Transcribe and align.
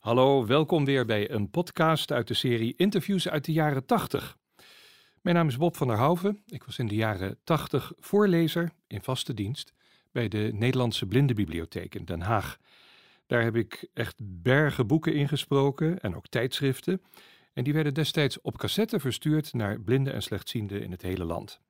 Hallo, 0.00 0.46
welkom 0.46 0.84
weer 0.84 1.04
bij 1.04 1.30
een 1.30 1.50
podcast 1.50 2.12
uit 2.12 2.28
de 2.28 2.34
serie 2.34 2.74
Interviews 2.76 3.28
uit 3.28 3.44
de 3.44 3.52
jaren 3.52 3.86
80. 3.86 4.36
Mijn 5.20 5.36
naam 5.36 5.48
is 5.48 5.56
Bob 5.56 5.76
van 5.76 5.86
der 5.86 5.96
Houven. 5.96 6.42
Ik 6.46 6.64
was 6.64 6.78
in 6.78 6.86
de 6.86 6.94
jaren 6.94 7.38
80 7.44 7.92
voorlezer 7.98 8.70
in 8.86 9.02
vaste 9.02 9.34
dienst 9.34 9.72
bij 10.12 10.28
de 10.28 10.50
Nederlandse 10.54 11.06
Blindenbibliotheek 11.06 11.94
in 11.94 12.04
Den 12.04 12.20
Haag. 12.20 12.58
Daar 13.26 13.42
heb 13.42 13.56
ik 13.56 13.88
echt 13.94 14.16
bergen 14.22 14.86
boeken 14.86 15.14
ingesproken 15.14 16.00
en 16.00 16.16
ook 16.16 16.26
tijdschriften. 16.28 17.02
En 17.52 17.64
die 17.64 17.72
werden 17.72 17.94
destijds 17.94 18.40
op 18.40 18.58
cassette 18.58 19.00
verstuurd 19.00 19.52
naar 19.52 19.80
blinden 19.80 20.12
en 20.12 20.22
slechtzienden 20.22 20.82
in 20.82 20.90
het 20.90 21.02
hele 21.02 21.24
land. 21.24 21.60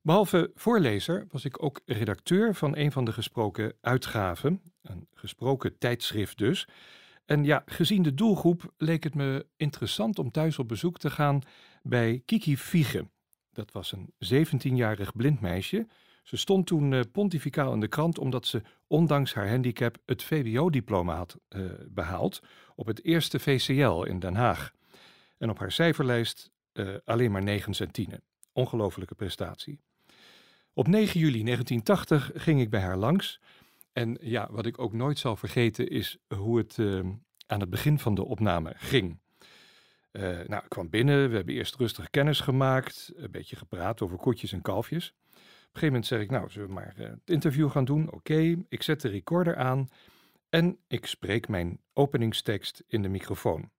Behalve 0.00 0.50
voorlezer 0.54 1.26
was 1.30 1.44
ik 1.44 1.62
ook 1.62 1.80
redacteur 1.86 2.54
van 2.54 2.76
een 2.76 2.92
van 2.92 3.04
de 3.04 3.12
gesproken 3.12 3.74
uitgaven, 3.80 4.62
een 4.82 5.06
gesproken 5.14 5.78
tijdschrift 5.78 6.38
dus. 6.38 6.66
En 7.24 7.44
ja, 7.44 7.62
gezien 7.66 8.02
de 8.02 8.14
doelgroep 8.14 8.72
leek 8.76 9.04
het 9.04 9.14
me 9.14 9.46
interessant 9.56 10.18
om 10.18 10.30
thuis 10.30 10.58
op 10.58 10.68
bezoek 10.68 10.98
te 10.98 11.10
gaan 11.10 11.42
bij 11.82 12.22
Kiki 12.24 12.56
Viege. 12.56 13.08
Dat 13.52 13.72
was 13.72 13.92
een 13.92 14.12
17-jarig 14.34 15.16
blind 15.16 15.40
meisje. 15.40 15.86
Ze 16.22 16.36
stond 16.36 16.66
toen 16.66 16.92
uh, 16.92 17.00
pontificaal 17.12 17.72
in 17.72 17.80
de 17.80 17.88
krant 17.88 18.18
omdat 18.18 18.46
ze 18.46 18.62
ondanks 18.86 19.34
haar 19.34 19.48
handicap 19.48 19.96
het 20.06 20.22
VWO-diploma 20.22 21.16
had 21.16 21.38
uh, 21.48 21.70
behaald 21.88 22.40
op 22.74 22.86
het 22.86 23.04
eerste 23.04 23.38
VCL 23.38 24.02
in 24.02 24.18
Den 24.18 24.34
Haag. 24.34 24.72
En 25.38 25.50
op 25.50 25.58
haar 25.58 25.72
cijferlijst 25.72 26.50
uh, 26.72 26.94
alleen 27.04 27.30
maar 27.30 27.42
9 27.42 27.74
centine. 27.74 28.22
Ongelofelijke 28.52 29.14
prestatie. 29.14 29.80
Op 30.74 30.88
9 30.88 31.20
juli 31.20 31.44
1980 31.44 32.30
ging 32.34 32.60
ik 32.60 32.70
bij 32.70 32.80
haar 32.80 32.96
langs. 32.96 33.40
En 33.92 34.18
ja, 34.20 34.48
wat 34.50 34.66
ik 34.66 34.78
ook 34.78 34.92
nooit 34.92 35.18
zal 35.18 35.36
vergeten 35.36 35.88
is 35.88 36.18
hoe 36.36 36.58
het 36.58 36.76
uh, 36.76 37.00
aan 37.46 37.60
het 37.60 37.70
begin 37.70 37.98
van 37.98 38.14
de 38.14 38.24
opname 38.24 38.72
ging. 38.76 39.20
Uh, 40.12 40.22
nou, 40.22 40.62
ik 40.62 40.68
kwam 40.68 40.90
binnen, 40.90 41.28
we 41.28 41.36
hebben 41.36 41.54
eerst 41.54 41.76
rustig 41.76 42.10
kennis 42.10 42.40
gemaakt, 42.40 43.12
een 43.14 43.30
beetje 43.30 43.56
gepraat 43.56 44.02
over 44.02 44.16
koetjes 44.16 44.52
en 44.52 44.62
kalfjes. 44.62 45.08
Op 45.08 45.34
een 45.34 45.40
gegeven 45.64 45.86
moment 45.86 46.06
zeg 46.06 46.20
ik, 46.20 46.30
nou, 46.30 46.50
zullen 46.50 46.68
we 46.68 46.74
maar 46.74 46.94
uh, 46.98 47.08
het 47.08 47.30
interview 47.30 47.70
gaan 47.70 47.84
doen? 47.84 48.12
Oké, 48.12 48.56
ik 48.68 48.82
zet 48.82 49.00
de 49.00 49.08
recorder 49.08 49.56
aan 49.56 49.88
en 50.48 50.78
ik 50.88 51.06
spreek 51.06 51.48
mijn 51.48 51.80
openingstekst 51.92 52.84
in 52.86 53.02
de 53.02 53.08
microfoon. 53.08 53.70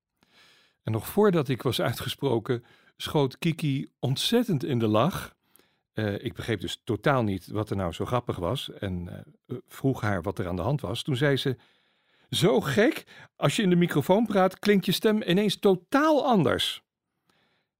En 0.83 0.92
nog 0.92 1.08
voordat 1.08 1.50
ik 1.50 1.61
was 1.61 1.81
uitgesproken, 1.81 2.64
schoot 2.98 3.38
Kiki 3.38 3.89
ontzettend 4.00 4.64
in 4.64 4.80
de 4.80 4.88
lach. 4.88 5.36
Uh, 5.94 6.23
ik 6.23 6.33
begreep 6.33 6.59
dus 6.59 6.81
totaal 6.83 7.23
niet 7.23 7.47
wat 7.47 7.69
er 7.69 7.75
nou 7.75 7.91
zo 7.91 8.05
grappig 8.05 8.38
was 8.38 8.72
en 8.72 9.25
uh, 9.47 9.58
vroeg 9.67 10.02
haar 10.02 10.22
wat 10.22 10.39
er 10.39 10.47
aan 10.47 10.55
de 10.55 10.61
hand 10.61 10.81
was. 10.81 11.03
Toen 11.03 11.16
zei 11.16 11.38
ze: 11.38 11.58
Zo 12.30 12.61
gek, 12.61 13.03
als 13.36 13.55
je 13.55 13.61
in 13.61 13.69
de 13.69 13.75
microfoon 13.75 14.25
praat, 14.25 14.59
klinkt 14.59 14.86
je 14.86 14.91
stem 14.91 15.21
ineens 15.21 15.55
totaal 15.55 16.25
anders. 16.25 16.83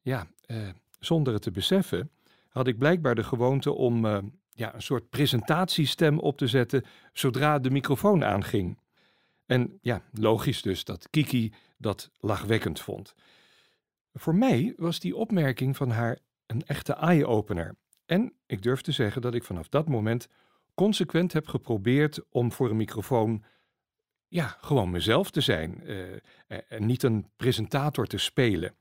Ja, 0.02 0.28
uh, 0.48 0.70
zonder 1.00 1.34
het 1.34 1.42
te 1.42 1.52
beseffen, 1.52 2.12
had 2.50 2.68
ik 2.68 2.78
blijkbaar 2.78 3.16
de 3.16 3.24
gewoonte 3.24 3.72
om 3.72 4.06
ja, 4.54 4.74
een 4.74 4.82
soort 4.82 5.10
presentatiestem 5.10 6.20
op 6.20 6.38
te 6.38 6.48
zetten 6.48 6.84
zodra 7.14 7.60
de 7.60 7.70
microfoon 7.70 8.24
aanging. 8.24 8.80
En 9.46 9.78
ja, 9.82 10.02
logisch 10.12 10.62
dus 10.62 10.84
dat 10.84 11.10
Kiki 11.10 11.54
dat 11.78 12.10
lachwekkend 12.20 12.80
vond. 12.80 13.16
Voor 14.14 14.36
mij 14.36 14.74
was 14.78 15.00
die 15.00 15.16
opmerking 15.16 15.78
van 15.78 15.90
haar 15.90 16.20
een 16.46 16.66
echte 16.66 16.94
eye-opener. 16.94 17.76
En 18.06 18.34
ik 18.46 18.62
durf 18.62 18.82
te 18.82 18.92
zeggen 18.92 19.22
dat 19.22 19.34
ik 19.34 19.44
vanaf 19.44 19.70
dat 19.70 19.88
moment 19.88 20.28
consequent 20.74 21.34
heb 21.34 21.48
geprobeerd 21.48 22.30
om 22.30 22.52
voor 22.52 22.70
een 22.70 22.78
microfoon 22.78 23.44
ja, 24.28 24.58
gewoon 24.62 24.92
mezelf 24.92 25.32
te 25.32 25.42
zijn 25.42 25.82
uh, 25.84 26.16
en 26.68 26.86
niet 26.86 27.04
een 27.04 27.30
presentator 27.36 28.06
te 28.08 28.18
spelen. 28.18 28.76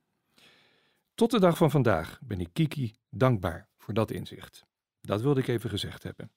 Tot 1.15 1.31
de 1.31 1.41
dag 1.41 1.56
van 1.56 1.70
vandaag 1.70 2.19
ben 2.23 2.41
ik 2.41 2.48
Kiki 2.53 2.95
dankbaar 3.11 3.69
voor 3.78 3.94
dat 3.94 4.10
inzicht. 4.10 4.65
Dat 5.00 5.22
wilde 5.22 5.41
ik 5.41 5.49
even 5.49 5.71
gezegd 5.71 6.03
hebben. 6.03 6.33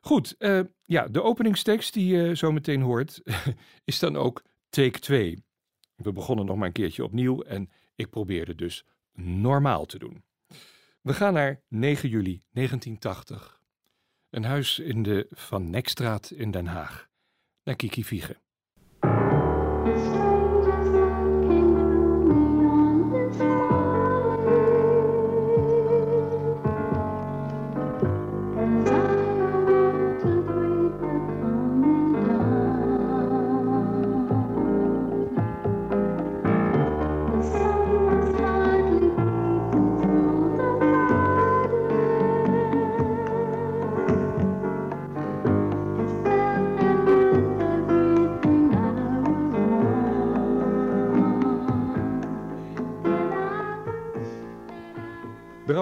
Goed, 0.00 0.34
uh, 0.38 0.60
ja, 0.84 1.08
de 1.08 1.22
openingstekst 1.22 1.94
die 1.94 2.16
je 2.16 2.36
zo 2.36 2.52
meteen 2.52 2.80
hoort 2.80 3.22
is 3.84 3.98
dan 3.98 4.16
ook 4.16 4.42
take 4.68 4.98
2. 4.98 5.44
We 5.94 6.12
begonnen 6.12 6.46
nog 6.46 6.56
maar 6.56 6.66
een 6.66 6.72
keertje 6.72 7.04
opnieuw 7.04 7.42
en 7.42 7.70
ik 7.94 8.10
probeerde 8.10 8.54
dus 8.54 8.84
normaal 9.12 9.86
te 9.86 9.98
doen. 9.98 10.24
We 11.08 11.14
gaan 11.14 11.32
naar 11.32 11.62
9 11.68 12.08
juli 12.08 12.42
1980. 12.50 13.60
Een 14.30 14.44
huis 14.44 14.78
in 14.78 15.02
de 15.02 15.26
Van 15.30 15.70
Nekstraat 15.70 16.30
in 16.30 16.50
Den 16.50 16.66
Haag. 16.66 17.08
Naar 17.64 17.76
Kiki 17.76 18.04
Viege. 18.04 18.36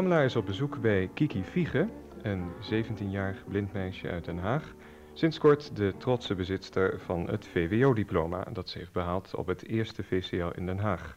Ramelaar 0.07 0.27
is 0.27 0.37
op 0.37 0.47
bezoek 0.47 0.81
bij 0.81 1.11
Kiki 1.15 1.45
Viege, 1.45 1.89
een 2.23 2.51
17-jarig 2.73 3.45
blind 3.49 3.73
meisje 3.73 4.09
uit 4.11 4.25
Den 4.25 4.39
Haag. 4.39 4.75
Sinds 5.13 5.39
kort 5.39 5.77
de 5.77 5.95
trotse 5.99 6.35
bezitster 6.35 7.01
van 7.01 7.31
het 7.31 7.47
VWO-diploma 7.47 8.45
dat 8.53 8.69
ze 8.69 8.79
heeft 8.79 8.93
behaald 8.93 9.35
op 9.35 9.47
het 9.47 9.67
eerste 9.67 10.03
VCL 10.05 10.49
in 10.55 10.67
Den 10.67 10.79
Haag. 10.79 11.17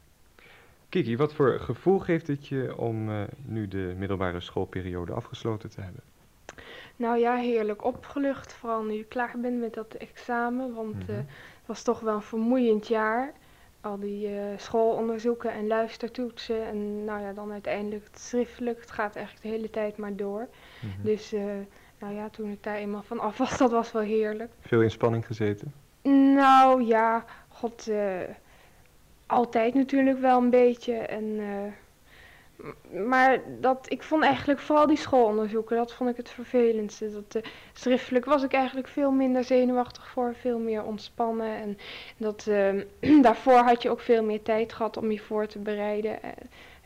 Kiki, 0.90 1.18
wat 1.18 1.34
voor 1.34 1.60
gevoel 1.60 2.00
geeft 2.00 2.28
het 2.28 2.48
je 2.48 2.78
om 2.78 3.10
uh, 3.10 3.22
nu 3.46 3.68
de 3.68 3.94
middelbare 3.98 4.40
schoolperiode 4.40 5.12
afgesloten 5.12 5.70
te 5.70 5.82
hebben? 5.82 6.04
Nou 6.96 7.18
ja, 7.20 7.36
heerlijk 7.36 7.84
opgelucht. 7.84 8.54
Vooral 8.54 8.84
nu 8.84 8.94
ik 8.94 9.10
klaar 9.10 9.40
ben 9.42 9.60
met 9.60 9.74
dat 9.74 9.94
examen. 9.94 10.74
Want 10.74 10.94
mm 10.94 11.02
-hmm. 11.06 11.16
uh, 11.16 11.18
het 11.18 11.66
was 11.66 11.84
toch 11.84 12.00
wel 12.00 12.16
een 12.16 12.22
vermoeiend 12.22 12.88
jaar 12.88 13.34
al 13.82 14.00
die 14.00 14.30
uh, 14.30 14.42
schoolonderzoeken 14.58 15.52
en 15.52 15.68
luistertoetsen 15.68 16.66
en 16.66 17.06
nou 17.06 17.22
ja, 17.22 17.34
dan 17.34 17.52
uiteindelijk 17.52 18.04
het 18.12 18.20
schriftelijk. 18.20 18.80
Het 18.80 18.92
gaat 18.92 19.16
eigenlijk 19.16 19.46
de 19.46 19.52
hele 19.52 19.70
tijd 19.70 19.98
maar 19.98 20.16
door. 20.16 20.48
Mm 20.82 20.92
-hmm. 20.92 21.04
Dus 21.04 21.34
uh, 21.34 21.44
nou 22.00 22.14
ja, 22.14 22.30
toen 22.30 22.52
ik 22.52 22.64
daar 22.64 22.76
eenmaal 22.76 23.04
van 23.04 23.20
af 23.20 23.38
was, 23.38 23.58
dat 23.68 23.72
was 23.72 23.92
wel 23.92 24.02
heerlijk. 24.02 24.52
Veel 24.60 24.82
in 24.82 24.92
spanning 24.92 25.26
gezeten? 25.26 25.74
Nou 26.36 26.84
ja, 26.84 27.26
god, 27.48 27.88
uh, 27.90 28.20
altijd 29.26 29.74
natuurlijk 29.74 30.20
wel 30.20 30.38
een 30.38 30.50
beetje. 30.50 30.94
En, 30.94 31.40
maar 33.08 33.42
dat, 33.60 33.86
ik 33.92 34.04
vond 34.04 34.24
eigenlijk 34.24 34.60
vooral 34.60 34.88
die 34.88 34.98
schoolonderzoeken, 34.98 35.78
dat 35.78 35.94
vond 35.94 36.10
ik 36.10 36.18
het 36.18 36.30
vervelendste. 36.30 37.12
Dat, 37.12 37.36
uh, 37.36 37.52
schriftelijk 37.74 38.26
was 38.26 38.44
ik 38.44 38.54
eigenlijk 38.54 38.88
veel 38.88 39.12
minder 39.12 39.44
zenuwachtig 39.44 40.08
voor, 40.08 40.36
veel 40.36 40.60
meer 40.60 40.84
ontspannen. 40.84 41.56
En 41.56 41.78
dat, 42.18 42.46
uh, 42.50 43.22
daarvoor 43.22 43.58
had 43.58 43.82
je 43.82 43.90
ook 43.90 44.00
veel 44.00 44.24
meer 44.24 44.42
tijd 44.42 44.74
gehad 44.74 44.98
om 44.98 45.12
je 45.12 45.20
voor 45.20 45.48
te 45.48 45.60
bereiden. 45.60 46.20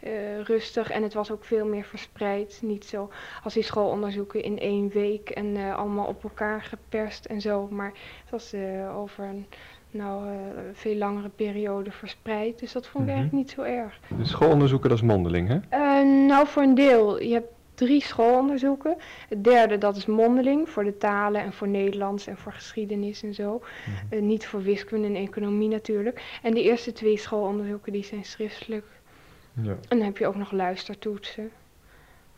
Uh, 0.03 0.39
rustig 0.39 0.89
en 0.89 1.03
het 1.03 1.13
was 1.13 1.31
ook 1.31 1.45
veel 1.45 1.66
meer 1.66 1.83
verspreid. 1.83 2.59
Niet 2.62 2.85
zo 2.85 3.09
als 3.44 3.53
die 3.53 3.63
schoolonderzoeken 3.63 4.44
in 4.44 4.59
één 4.59 4.89
week 4.89 5.29
en 5.29 5.73
allemaal 5.73 6.07
op 6.07 6.23
elkaar 6.23 6.62
geperst 6.62 7.25
en 7.25 7.41
zo. 7.41 7.67
Maar 7.67 7.94
het 8.22 8.31
was 8.31 8.53
over 8.95 9.23
een 9.23 9.47
nou, 9.94 10.26
uh, 10.28 10.34
veel 10.74 10.95
langere 10.95 11.30
periode 11.30 11.92
verspreid. 11.92 12.60
Dus 12.60 12.72
dat 12.72 12.88
vond 12.88 13.07
ik 13.07 13.13
mm 13.13 13.16
-hmm. 13.16 13.31
eigenlijk 13.31 13.57
niet 13.57 13.68
zo 13.68 13.81
erg. 13.81 14.00
De 14.18 14.25
schoolonderzoeken, 14.25 14.90
dat 14.90 14.98
is 14.98 15.04
mondeling, 15.04 15.48
hè? 15.48 15.56
Uh, 15.56 16.28
nou, 16.28 16.48
voor 16.48 16.63
een 16.63 16.75
deel. 16.75 17.22
Je 17.22 17.34
hebt 17.34 17.51
drie 17.74 18.01
schoolonderzoeken. 18.01 18.95
Het 19.30 19.44
derde, 19.44 19.78
dat 19.78 19.95
is 19.95 20.06
mondeling, 20.06 20.69
voor 20.69 20.84
de 20.84 20.98
talen 20.98 21.42
en 21.42 21.54
voor 21.54 21.68
Nederlands 21.68 22.28
en 22.28 22.38
voor 22.38 22.54
geschiedenis 22.54 23.24
en 23.24 23.34
zo. 23.34 23.51
Mm 23.51 23.94
-hmm. 23.94 24.19
uh, 24.19 24.25
niet 24.25 24.48
voor 24.48 24.62
wiskunde 24.62 25.07
en 25.07 25.16
economie 25.16 25.69
natuurlijk. 25.69 26.39
En 26.42 26.54
de 26.54 26.63
eerste 26.63 26.92
twee 26.92 27.18
schoolonderzoeken, 27.18 27.92
die 27.92 28.04
zijn 28.04 28.25
schriftelijk. 28.25 28.86
Ja. 29.62 29.72
En 29.72 29.98
dan 29.98 30.01
heb 30.01 30.18
je 30.18 30.28
ook 30.28 30.36
nog 30.36 30.51
luistertoetsen. 30.51 31.51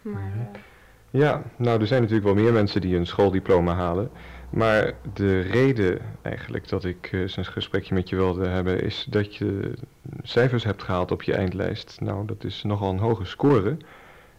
Maar... 0.01 0.21
Mm 0.21 0.31
-hmm. 0.31 0.61
Ja, 1.09 1.41
nou, 1.55 1.81
er 1.81 1.87
zijn 1.87 2.01
natuurlijk 2.01 2.27
wel 2.33 2.43
meer 2.43 2.53
mensen 2.53 2.81
die 2.81 2.95
een 2.95 3.05
schooldiploma 3.05 3.73
halen. 3.73 4.11
Maar 4.49 4.93
de 5.13 5.39
reden 5.39 6.01
eigenlijk 6.21 6.69
dat 6.69 6.85
ik 6.85 7.11
uh, 7.11 7.27
zo'n 7.27 7.45
gesprekje 7.45 7.93
met 7.93 8.09
je 8.09 8.15
wilde 8.15 8.47
hebben, 8.47 8.81
is 8.81 9.05
dat 9.09 9.35
je 9.35 9.73
cijfers 10.23 10.63
hebt 10.63 10.83
gehaald 10.83 11.11
op 11.11 11.23
je 11.23 11.33
eindlijst. 11.33 11.97
Nou, 12.01 12.25
dat 12.25 12.43
is 12.43 12.63
nogal 12.63 12.89
een 12.89 12.99
hoge 12.99 13.25
score. 13.25 13.77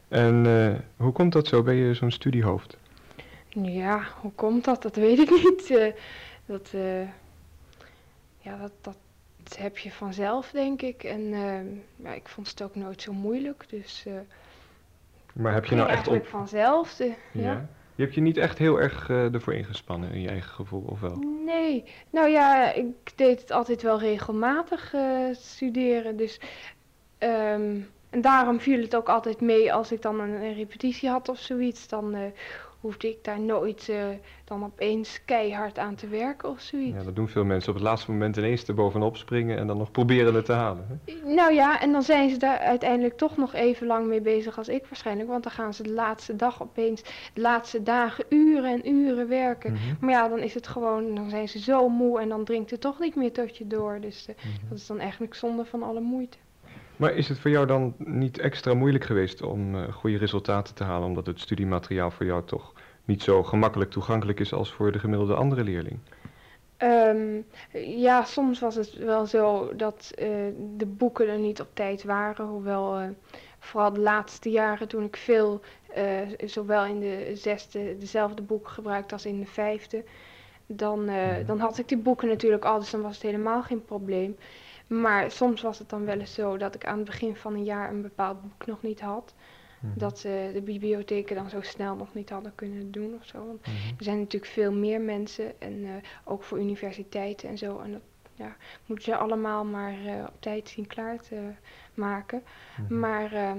En 0.08 0.44
uh, 0.44 0.75
hoe 0.97 1.12
komt 1.12 1.32
dat 1.32 1.47
zo? 1.47 1.62
Ben 1.62 1.75
je 1.75 1.94
zo'n 1.94 2.11
studiehoofd? 2.11 2.76
Ja, 3.49 4.03
hoe 4.20 4.32
komt 4.32 4.64
dat? 4.64 4.82
Dat 4.82 4.97
weet 4.97 5.19
ik 5.19 5.31
niet. 5.44 5.70
Uh, 5.70 5.93
dat, 6.47 6.70
ja, 8.38 8.59
dat, 8.59 8.73
dat 8.81 9.56
heb 9.59 9.79
je 9.79 9.91
vanzelf, 9.91 10.50
denk 10.50 10.82
ik. 10.82 11.05
En 11.05 11.31
ja, 11.97 12.12
ik 12.12 12.29
vond 12.29 12.49
het 12.49 12.62
ook 12.62 12.75
nooit 12.75 13.02
zo 13.02 13.12
moeilijk. 13.12 13.64
Dus 13.69 14.05
eh 14.06 14.12
Maar 15.32 15.52
heb 15.52 15.64
je 15.64 15.75
nou 15.75 15.87
echt 15.87 15.97
eigenlijk 15.97 16.25
op... 16.25 16.31
vanzelf. 16.31 16.94
De, 16.94 17.12
ja. 17.32 17.43
Ja? 17.43 17.69
Je 17.97 18.03
hebt 18.03 18.15
je 18.15 18.21
niet 18.21 18.37
echt 18.37 18.59
heel 18.59 18.81
erg 18.81 19.09
eh, 19.09 19.35
ervoor 19.35 19.55
ingespannen 19.55 20.13
in 20.13 20.21
je 20.21 20.29
eigen 20.29 20.51
gevoel, 20.51 20.85
of 20.87 21.01
wel? 21.01 21.17
Nee, 21.45 21.85
nou 22.11 22.29
ja, 22.29 22.73
ik 22.73 23.13
deed 23.15 23.41
het 23.41 23.51
altijd 23.51 23.83
wel 23.83 23.99
regelmatig 23.99 24.95
eh, 24.95 25.29
studeren. 25.33 26.17
Dus, 26.17 26.41
ehm, 27.19 27.81
en 28.11 28.21
daarom 28.21 28.61
viel 28.61 28.81
het 28.81 28.97
ook 28.97 29.09
altijd 29.09 29.41
mee 29.41 29.73
als 29.73 29.93
ik 29.93 30.03
dan 30.03 30.21
een, 30.21 30.43
een 30.43 30.55
repetitie 30.55 31.09
had 31.09 31.29
of 31.29 31.39
zoiets. 31.39 31.89
Dan 31.89 32.15
eh, 32.15 32.23
hoefde 32.87 33.09
ik 33.09 33.25
daar 33.25 33.41
nooit 33.41 33.88
eh, 33.88 34.05
dan 34.44 34.65
opeens 34.65 35.25
keihard 35.25 35.79
aan 35.79 35.94
te 35.94 36.09
werken 36.09 36.49
of 36.50 36.61
zoiets. 36.61 36.97
Ja, 36.99 37.03
dat 37.05 37.17
doen 37.17 37.29
veel 37.29 37.44
mensen. 37.44 37.69
Op 37.69 37.75
het 37.75 37.85
laatste 37.85 38.11
moment 38.11 38.37
ineens 38.37 38.69
er 38.69 38.75
bovenop 38.75 39.17
springen 39.17 39.59
en 39.59 39.67
dan 39.67 39.77
nog 39.77 39.91
proberen 39.91 40.35
het 40.35 40.44
te 40.44 40.53
halen. 40.53 40.87
Hè? 41.05 41.15
Nou 41.35 41.53
ja, 41.55 41.81
en 41.81 41.93
dan 41.93 42.03
zijn 42.03 42.31
ze 42.31 42.37
daar 42.37 42.59
uiteindelijk 42.59 43.17
toch 43.17 43.37
nog 43.37 43.55
even 43.55 43.87
lang 43.87 44.06
mee 44.06 44.21
bezig 44.21 44.59
als 44.59 44.69
ik 44.69 44.87
waarschijnlijk. 44.87 45.29
Want 45.29 45.43
dan 45.43 45.53
gaan 45.53 45.75
ze 45.75 45.83
de 45.83 45.93
laatste 45.93 46.37
dag 46.37 46.62
opeens, 46.62 47.03
de 47.35 47.41
laatste 47.41 47.83
dagen, 47.83 48.25
uren 48.29 48.73
en 48.83 48.91
uren 48.93 49.29
werken. 49.29 49.73
Mhm. 49.73 49.81
Maar 50.00 50.11
ja, 50.11 50.29
dan 50.29 50.38
is 50.38 50.55
het 50.55 50.67
gewoon, 50.67 51.15
dan 51.15 51.31
zijn 51.31 51.49
ze 51.49 51.59
zo 51.59 51.88
moe 51.88 52.21
en 52.21 52.29
dan 52.29 52.44
dringt 52.44 52.71
het 52.71 52.81
toch 52.81 52.99
niet 53.00 53.15
meer 53.17 53.33
tot 53.33 53.56
je 53.56 53.67
door. 53.67 53.99
Dus 54.00 54.27
eh, 54.27 54.35
Mhm. 54.37 54.69
dat 54.69 54.79
is 54.79 54.87
dan 54.87 54.99
eigenlijk 54.99 55.35
zonde 55.35 55.65
van 55.65 55.83
alle 55.83 56.00
moeite. 56.00 56.37
Maar 56.97 57.13
is 57.15 57.29
het 57.29 57.39
voor 57.39 57.51
jou 57.51 57.67
dan 57.67 57.95
niet 57.99 58.39
extra 58.39 58.75
moeilijk 58.75 59.05
geweest 59.05 59.43
om 59.43 59.75
eh, 59.75 59.93
goede 59.93 60.17
resultaten 60.19 60.75
te 60.75 60.85
halen, 60.85 61.09
omdat 61.09 61.27
het 61.27 61.41
studiemateriaal 61.41 62.11
voor 62.11 62.27
jou 62.27 62.45
toch 62.45 62.73
niet 63.05 63.23
zo 63.23 63.43
gemakkelijk 63.43 63.91
toegankelijk 63.91 64.41
is 64.41 64.53
als 64.53 64.73
voor 64.73 64.93
de 64.93 64.99
gemiddelde 64.99 65.35
andere 65.35 65.65
leerling? 65.65 65.99
Ehm, 66.77 67.41
ja, 67.99 68.25
soms 68.25 68.61
was 68.61 68.75
het 68.75 68.95
wel 68.95 69.27
zo 69.27 69.73
dat 69.77 70.13
eh, 70.15 70.29
de 70.77 70.87
boeken 70.87 71.29
er 71.29 71.39
niet 71.39 71.61
op 71.61 71.69
tijd 71.73 72.05
waren. 72.05 72.47
Hoewel 72.47 72.97
eh, 72.99 73.09
vooral 73.59 73.93
de 73.93 74.01
laatste 74.01 74.51
jaren 74.51 74.89
toen 74.89 75.05
ik 75.05 75.17
veel, 75.17 75.61
zowel 76.45 76.85
in 76.85 77.01
de 77.01 77.31
zesde 77.35 77.97
dezelfde 77.99 78.43
boeken 78.43 78.71
gebruikte 78.73 79.15
als 79.15 79.27
in 79.27 79.41
de 79.41 79.47
vijfde. 79.47 80.05
Dan, 80.67 81.05
Mhm. 81.05 81.47
dan 81.47 81.59
had 81.59 81.79
ik 81.79 81.89
die 81.89 81.99
boeken 81.99 82.29
natuurlijk 82.29 82.65
al, 82.65 82.79
dus 82.79 82.91
dan 82.91 83.03
was 83.03 83.15
het 83.15 83.23
helemaal 83.23 83.63
geen 83.63 83.85
probleem. 83.85 84.37
Maar 84.87 85.31
soms 85.31 85.62
was 85.62 85.79
het 85.79 85.88
dan 85.88 86.05
wel 86.05 86.19
eens 86.19 86.35
zo 86.35 86.56
dat 86.56 86.75
ik 86.75 86.85
aan 86.87 86.97
het 86.97 87.06
begin 87.06 87.37
van 87.37 87.55
een 87.55 87.65
jaar 87.65 87.91
een 87.91 88.03
bepaald 88.03 88.43
boek 88.43 88.67
nog 88.67 88.83
niet 88.83 89.00
had. 89.00 89.35
Mhm. 89.81 89.99
Dat 89.99 90.19
ze 90.19 90.50
de 90.53 90.61
bibliotheken 90.62 91.37
dan 91.37 91.50
zo 91.50 91.61
snel 91.61 91.94
nog 91.97 92.15
niet 92.15 92.31
hadden 92.31 92.53
kunnen 92.55 92.91
doen 92.91 93.15
of 93.21 93.27
zo. 93.27 93.47
Want 93.47 93.61
Mhm. 93.67 93.77
er 93.99 94.05
zijn 94.05 94.19
natuurlijk 94.19 94.53
veel 94.53 94.73
meer 94.73 95.00
mensen 95.00 95.61
en 95.61 95.85
eh, 95.85 95.91
ook 96.25 96.43
voor 96.43 96.59
universiteiten 96.61 97.49
en 97.49 97.59
zo. 97.59 97.79
En 97.81 97.93
dat 97.93 98.00
ja, 98.35 98.56
moeten 98.87 99.05
ze 99.05 99.17
allemaal 99.17 99.65
maar 99.65 99.93
eh, 100.06 100.25
op 100.27 100.41
tijd 100.41 100.69
zien 100.69 100.87
klaar 100.87 101.19
te 101.21 101.37
maken. 101.94 102.43
Mhm. 102.81 102.99
Maar 102.99 103.33
ehm, 103.33 103.59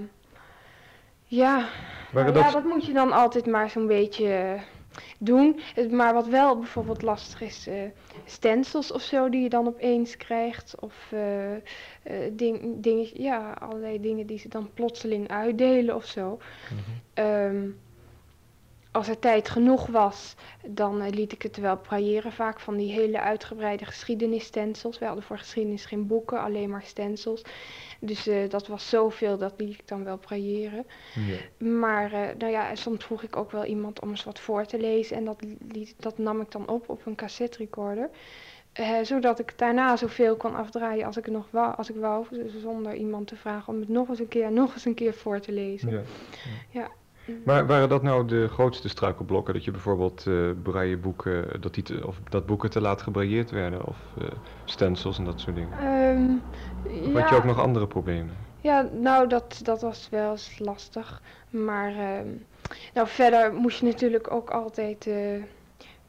ja, 1.24 1.70
nou 2.14 2.26
ja, 2.26 2.32
dat... 2.32 2.52
dat 2.52 2.64
moet 2.64 2.86
je 2.86 2.94
dan 2.94 3.12
altijd 3.12 3.46
maar 3.46 3.70
zo'n 3.70 3.88
beetje 3.88 4.34
eh, 4.34 4.62
doen. 5.18 5.60
Maar 5.92 6.14
wat 6.14 6.28
wel 6.28 6.58
bijvoorbeeld 6.58 7.02
lastig 7.02 7.42
is, 7.42 7.68
eh, 7.68 7.82
stencils 8.26 8.92
of 8.92 9.02
zo 9.02 9.30
die 9.30 9.42
je 9.42 9.50
dan 9.50 9.68
opeens 9.68 10.18
krijgt. 10.18 10.80
Of 10.80 11.12
eh, 11.12 12.22
ding, 12.32 12.84
dingen, 12.84 13.08
ja, 13.14 13.52
allerlei 13.52 14.02
dingen 14.02 14.26
die 14.26 14.40
ze 14.40 14.50
dan 14.50 14.70
plotseling 14.74 15.28
uitdelen 15.28 15.96
of 15.96 16.06
zo. 16.06 16.40
Mhm. 16.70 16.82
Ehm, 17.14 17.70
als 18.98 19.08
er 19.08 19.20
tijd 19.20 19.50
genoeg 19.50 19.86
was, 19.86 20.36
dan 20.68 21.02
eh, 21.02 21.12
liet 21.12 21.32
ik 21.32 21.42
het 21.42 21.58
wel 21.58 21.78
brailleren 21.78 22.32
vaak 22.32 22.60
van 22.60 22.78
die 22.78 22.92
hele 22.92 23.20
uitgebreide 23.20 23.86
geschiedenisstencils. 23.86 25.00
We 25.00 25.06
hadden 25.06 25.24
voor 25.24 25.38
geschiedenis 25.38 25.86
geen 25.86 26.08
boeken, 26.08 26.40
alleen 26.40 26.70
maar 26.70 26.84
stencils. 26.84 27.42
Dus 28.00 28.28
eh, 28.28 28.50
dat 28.50 28.68
was 28.68 28.90
zoveel, 28.90 29.38
dat 29.38 29.54
liet 29.58 29.74
ik 29.74 29.88
dan 29.88 30.04
wel 30.04 30.18
brailleren. 30.18 30.86
Ja. 31.14 31.66
Maar 31.68 32.14
eh, 32.14 32.36
nou 32.38 32.52
ja, 32.52 32.76
soms 32.76 33.06
vroeg 33.06 33.24
ik 33.24 33.36
ook 33.36 33.52
wel 33.52 33.66
iemand 33.66 34.02
om 34.02 34.10
eens 34.10 34.24
wat 34.24 34.40
voor 34.40 34.66
te 34.66 34.80
lezen. 34.80 35.18
En 35.18 35.26
dat, 35.26 35.42
liet, 35.72 35.96
dat 36.00 36.18
nam 36.18 36.42
ik 36.42 36.52
dan 36.52 36.68
op 36.68 36.90
op 36.90 37.06
een 37.06 37.16
cassette 37.16 37.58
recorder. 37.58 38.10
Zodat 39.02 39.40
ik 39.40 39.58
daarna 39.58 39.96
zoveel 39.96 40.36
kon 40.36 40.56
afdraaien 40.56 41.06
als 41.06 41.18
ik 41.18 41.28
nog 41.28 41.48
wou, 41.50 41.76
als 41.76 41.90
ik 41.90 41.96
wou, 41.96 42.26
zonder 42.62 42.96
iemand 42.96 43.28
te 43.28 43.36
vragen 43.36 43.74
om 43.74 43.80
het 43.80 43.90
nog 43.90 44.10
eens 44.10 44.20
een 44.20 44.28
keer, 44.28 44.52
nog 44.52 44.74
eens 44.74 44.86
een 44.86 44.94
keer 44.94 45.14
voor 45.14 45.40
te 45.40 45.52
lezen. 45.52 45.90
Ja. 45.90 46.02
Ja. 46.70 46.92
Maar 47.46 47.68
waren 47.68 47.90
dat 47.90 48.04
nou 48.04 48.28
de 48.28 48.48
grootste 48.48 48.90
struikelblokken? 48.90 49.54
Dat 49.54 49.64
je 49.64 49.72
bijvoorbeeld 49.72 50.28
eh 50.28 50.50
brailleboeken, 50.64 51.62
dat, 51.62 51.74
die 51.74 51.84
te- 51.84 52.08
of 52.08 52.20
dat 52.30 52.46
boeken 52.46 52.70
te 52.70 52.82
laat 52.82 53.02
gebrailleerd 53.02 53.50
werden? 53.52 53.86
Of 53.86 53.98
eh, 54.22 54.28
stencils 54.66 55.18
en 55.18 55.26
dat 55.26 55.40
soort 55.40 55.56
dingen? 55.56 55.78
Ehm, 55.80 56.32
Of 57.08 57.14
had 57.22 57.30
je 57.30 57.36
ook 57.36 57.44
nog 57.44 57.60
andere 57.60 57.88
problemen? 57.88 58.36
Ja, 58.62 58.90
nou, 58.94 59.28
dat, 59.28 59.60
dat 59.64 59.82
was 59.82 60.08
wel 60.12 60.32
eens 60.32 60.60
lastig. 60.60 61.22
Maar 61.50 61.90
ehm, 61.92 62.28
nou, 62.94 63.08
verder 63.08 63.54
moest 63.54 63.80
je 63.80 63.86
natuurlijk 63.86 64.32
ook 64.32 64.50
altijd 64.50 65.08
eh, 65.08 65.16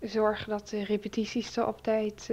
zorgen 0.00 0.48
dat 0.50 0.68
de 0.68 0.84
repetities 0.84 1.56
er 1.56 1.66
op 1.66 1.82
tijd 1.82 2.30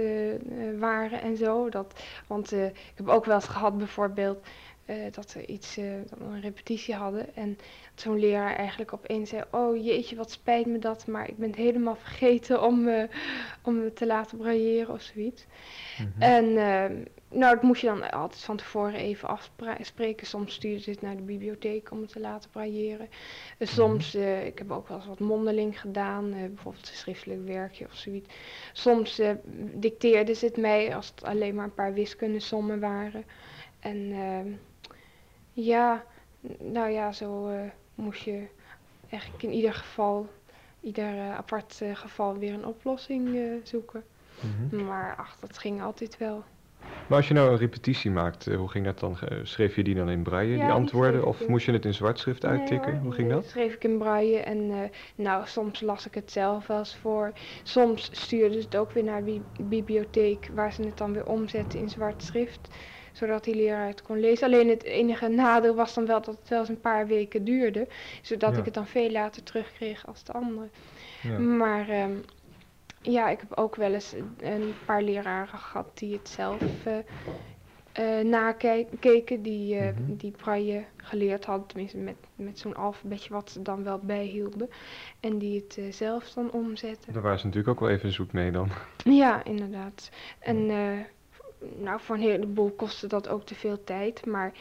waren 0.78 1.22
en 1.22 1.36
zo. 1.36 1.68
Dat, 1.68 2.02
want 2.26 2.52
ik 2.52 2.92
heb 2.94 3.08
ook 3.08 3.24
wel 3.24 3.34
eens 3.34 3.48
gehad 3.48 3.78
bijvoorbeeld 3.78 4.38
eh, 4.86 4.96
dat 5.10 5.32
we 5.32 5.46
iets, 5.46 5.76
eh, 5.76 5.84
dat 6.08 6.18
we 6.18 6.24
een 6.24 6.40
repetitie 6.40 6.94
hadden. 6.94 7.36
En 7.36 7.58
zo'n 7.94 8.18
leraar 8.18 8.56
eigenlijk 8.56 8.92
opeens 8.92 9.30
zei, 9.30 9.42
oh 9.50 9.84
jeetje, 9.84 10.16
wat 10.16 10.30
spijt 10.30 10.66
me 10.66 10.78
dat, 10.78 11.06
maar 11.06 11.28
ik 11.28 11.36
ben 11.36 11.48
het 11.48 11.56
helemaal 11.56 11.96
vergeten 11.96 12.62
om, 12.62 12.88
eh, 12.88 13.02
om 13.62 13.78
me 13.78 13.92
te 13.92 14.06
laten 14.06 14.38
brailleren 14.38 14.94
of 14.94 15.02
zoiets. 15.02 15.46
Mhm. 15.98 16.22
En 16.22 16.44
ehm, 16.44 16.94
nou, 17.28 17.54
dat 17.54 17.62
moest 17.62 17.80
je 17.80 17.86
dan 17.86 18.10
altijd 18.10 18.42
van 18.42 18.56
tevoren 18.56 18.94
even 18.94 19.28
afspreken. 19.28 20.26
Soms 20.26 20.54
stuurde 20.54 20.82
ze 20.82 20.90
het 20.90 21.02
naar 21.02 21.16
de 21.16 21.22
bibliotheek 21.22 21.90
om 21.90 22.00
het 22.00 22.12
te 22.12 22.20
laten 22.20 22.50
brailleren. 22.50 23.08
En 23.58 23.66
soms, 23.66 24.14
eh, 24.14 24.46
ik 24.46 24.58
heb 24.58 24.70
ook 24.70 24.88
wel 24.88 24.96
eens 24.96 25.06
wat 25.06 25.20
mondeling 25.20 25.80
gedaan, 25.80 26.30
bijvoorbeeld 26.30 26.88
een 26.88 26.96
schriftelijk 26.96 27.46
werkje 27.46 27.84
of 27.84 27.94
zoiets. 27.94 28.34
Soms 28.72 29.20
dicteerde 29.74 30.34
ze 30.34 30.44
het 30.44 30.56
mij 30.56 30.94
als 30.94 31.08
het 31.08 31.24
alleen 31.24 31.54
maar 31.54 31.64
een 31.64 31.74
paar 31.74 31.94
wiskundesommen 31.94 32.80
waren. 32.80 33.24
En 33.80 34.12
ehm, 34.12 34.48
ja, 35.56 36.04
nou 36.58 36.90
ja, 36.90 37.12
zo 37.12 37.48
eh, 37.48 37.70
moest 37.94 38.20
je 38.22 38.46
eigenlijk 39.08 39.42
in 39.42 39.52
ieder 39.52 39.74
geval, 39.74 40.28
ieder 40.80 41.18
eh, 41.18 41.36
apart 41.36 41.80
eh, 41.80 41.96
geval 41.96 42.38
weer 42.38 42.54
een 42.54 42.66
oplossing 42.66 43.38
zoeken. 43.62 44.04
Mhm. 44.40 44.84
Maar 44.84 45.16
ach, 45.16 45.36
dat 45.40 45.58
ging 45.58 45.82
altijd 45.82 46.18
wel. 46.18 46.44
Maar 47.08 47.18
als 47.18 47.28
je 47.28 47.34
nou 47.34 47.50
een 47.50 47.56
repetitie 47.58 48.10
maakt, 48.10 48.46
eh, 48.46 48.56
hoe 48.56 48.68
ging 48.68 48.84
dat 48.84 48.98
dan? 49.00 49.18
Schreef 49.42 49.76
je 49.76 49.82
die 49.82 49.94
dan 49.94 50.10
in 50.10 50.22
braille, 50.22 50.56
Ja, 50.56 50.64
die 50.64 50.72
antwoorden? 50.74 51.24
Of 51.26 51.40
in- 51.40 51.50
moest 51.50 51.66
je 51.66 51.72
het 51.72 51.84
in 51.84 51.94
zwartschrift 51.94 52.42
Nee 52.42 52.50
uittikken? 52.58 52.92
hoor, 52.92 53.00
hoe 53.02 53.12
ging 53.12 53.30
dat? 53.30 53.44
schreef 53.44 53.74
ik 53.74 53.84
in 53.84 53.98
braille 53.98 54.38
en 54.38 54.70
eh, 54.70 54.78
nou, 55.14 55.46
soms 55.46 55.80
las 55.80 56.06
ik 56.06 56.14
het 56.14 56.32
zelf 56.32 56.66
wel 56.66 56.78
eens 56.78 56.96
voor. 56.96 57.32
Soms 57.62 58.08
stuurden 58.12 58.52
ze 58.58 58.64
het 58.64 58.76
ook 58.76 58.92
weer 58.92 59.04
naar 59.04 59.24
de 59.24 59.40
bi- 59.56 59.64
bibliotheek 59.64 60.50
waar 60.54 60.72
ze 60.72 60.82
het 60.82 60.96
dan 60.96 61.12
weer 61.12 61.26
omzetten 61.26 61.78
in 61.78 61.88
zwart 61.88 62.22
schrift. 62.22 62.68
Zodat 63.12 63.44
die 63.44 63.54
leraar 63.54 63.86
het 63.86 64.02
kon 64.02 64.20
lezen. 64.20 64.46
Alleen 64.46 64.68
het 64.68 64.82
enige 64.82 65.28
nadeel 65.28 65.74
was 65.74 65.94
dan 65.94 66.06
wel 66.06 66.20
dat 66.22 66.36
het 66.40 66.48
wel 66.48 66.58
eens 66.58 66.68
een 66.68 66.80
paar 66.80 67.06
weken 67.06 67.44
duurde. 67.44 67.88
Zodat 68.22 68.52
Ja. 68.52 68.58
ik 68.58 68.64
het 68.64 68.74
dan 68.74 68.86
veel 68.86 69.10
later 69.10 69.42
terugkreeg 69.42 70.06
als 70.06 70.24
de 70.24 70.32
andere. 70.32 70.68
Ja. 71.22 71.38
Maar 71.38 71.88
ehm, 71.88 72.10
ja, 73.12 73.28
ik 73.28 73.40
heb 73.40 73.52
ook 73.58 73.76
wel 73.76 73.92
eens 73.92 74.14
een- 74.38 74.74
paar 74.84 75.02
leraren 75.02 75.58
gehad 75.58 75.98
die 75.98 76.12
het 76.16 76.28
zelf 76.28 76.86
eh, 77.92 78.24
nakeken. 78.24 79.42
Die, 79.42 79.74
Mhm. 79.76 79.92
die 80.16 80.30
braille 80.30 80.84
geleerd 80.96 81.44
hadden, 81.44 81.66
tenminste 81.66 81.98
met, 81.98 82.16
met 82.34 82.58
zo'n 82.58 82.74
alfabetje 82.76 83.32
wat 83.32 83.50
ze 83.50 83.62
dan 83.62 83.84
wel 83.84 83.98
bijhielden. 83.98 84.70
En 85.20 85.38
die 85.38 85.64
het 85.68 85.94
zelf 85.94 86.30
dan 86.32 86.50
omzetten. 86.50 87.12
Daar 87.12 87.22
waren 87.22 87.38
ze 87.38 87.44
natuurlijk 87.46 87.72
ook 87.72 87.88
wel 87.88 87.96
even 87.96 88.12
zoet 88.12 88.32
mee 88.32 88.50
dan. 88.50 88.68
Ja, 89.04 89.44
inderdaad. 89.44 90.10
En 90.38 90.70
eh, 90.70 90.98
nou, 91.58 92.00
voor 92.00 92.14
een 92.14 92.20
heleboel 92.22 92.70
kostte 92.70 93.06
dat 93.06 93.28
ook 93.28 93.44
te 93.44 93.54
veel 93.54 93.84
tijd. 93.84 94.26
Maar 94.26 94.52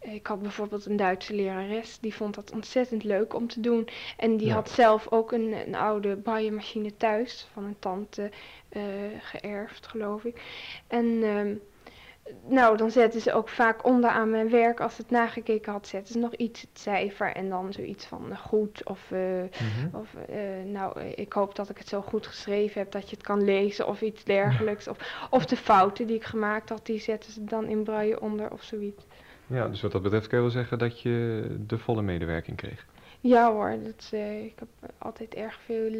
ik 0.00 0.26
had 0.26 0.42
bijvoorbeeld 0.42 0.86
een 0.86 0.96
Duitse 0.96 1.34
lerares, 1.34 1.98
die 2.00 2.14
vond 2.14 2.34
dat 2.34 2.52
ontzettend 2.52 3.04
leuk 3.04 3.34
om 3.34 3.48
te 3.48 3.60
doen. 3.60 3.88
En 4.16 4.36
die 4.36 4.46
Ja. 4.46 4.54
had 4.54 4.70
zelf 4.70 5.06
ook 5.10 5.32
een, 5.32 5.52
een 5.66 5.74
oude 5.74 6.16
braille-machine 6.16 6.96
thuis 6.96 7.48
van 7.52 7.64
een 7.64 7.78
tante 7.78 8.30
eh, 8.68 8.82
geërfd, 9.18 9.86
geloof 9.86 10.24
ik. 10.24 10.42
En 10.86 11.22
ehm, 11.22 11.54
nou, 12.48 12.76
dan 12.76 12.90
zetten 12.90 13.20
ze 13.20 13.32
ook 13.32 13.48
vaak 13.48 13.84
onderaan 13.84 14.30
mijn 14.30 14.50
werk, 14.50 14.80
als 14.80 14.96
het 14.98 15.10
nagekeken 15.10 15.72
had, 15.72 15.86
zetten 15.86 16.12
ze 16.12 16.18
nog 16.18 16.34
iets, 16.34 16.60
het 16.60 16.78
cijfer 16.78 17.32
en 17.34 17.48
dan 17.48 17.72
zoiets 17.72 18.06
van 18.06 18.30
eh, 18.30 18.38
goed 18.38 18.84
of... 18.88 19.10
eh, 19.10 19.18
Mhm. 19.20 19.96
of 19.96 20.14
eh, 20.14 20.36
nou, 20.66 21.00
ik 21.00 21.32
hoop 21.32 21.54
dat 21.54 21.70
ik 21.70 21.78
het 21.78 21.88
zo 21.88 22.00
goed 22.00 22.26
geschreven 22.26 22.80
heb 22.80 22.90
dat 22.92 23.10
je 23.10 23.16
het 23.16 23.24
kan 23.24 23.44
lezen 23.44 23.86
of 23.88 24.00
iets 24.00 24.24
dergelijks. 24.24 24.88
Of, 24.88 25.26
of 25.30 25.46
de 25.46 25.56
fouten 25.56 26.06
die 26.06 26.16
ik 26.16 26.24
gemaakt 26.24 26.68
had, 26.68 26.86
die 26.86 26.98
zetten 26.98 27.32
ze 27.32 27.44
dan 27.44 27.66
in 27.66 27.82
braille 27.82 28.20
onder 28.20 28.50
of 28.52 28.62
zoiets. 28.62 29.06
Ja, 29.46 29.68
dus 29.68 29.82
wat 29.82 29.92
dat 29.92 30.02
betreft 30.02 30.26
kun 30.26 30.36
je 30.36 30.42
wel 30.42 30.52
zeggen 30.52 30.78
dat 30.78 31.00
je 31.00 31.46
de 31.66 31.78
volle 31.78 32.02
medewerking 32.02 32.56
kreeg. 32.56 32.86
Ja 33.20 33.50
hoor, 33.52 33.76
dat, 33.82 34.10
ik 34.44 34.58
heb 34.58 34.92
altijd 34.98 35.34
erg 35.34 35.60
veel 35.64 35.90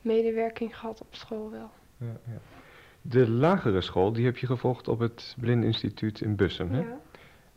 medewerking 0.00 0.78
gehad 0.78 1.00
op 1.00 1.06
school 1.14 1.50
wel. 1.50 1.70
Ja, 1.96 2.16
ja. 2.26 2.40
De 3.02 3.30
lagere 3.30 3.80
school, 3.80 4.12
die 4.12 4.24
heb 4.24 4.36
je 4.36 4.46
gevolgd 4.46 4.88
op 4.88 4.98
het 4.98 5.36
Blindeninstituut 5.40 6.20
in 6.20 6.36
Bussum, 6.36 6.70
hè? 6.70 6.80
Ja. 6.80 7.00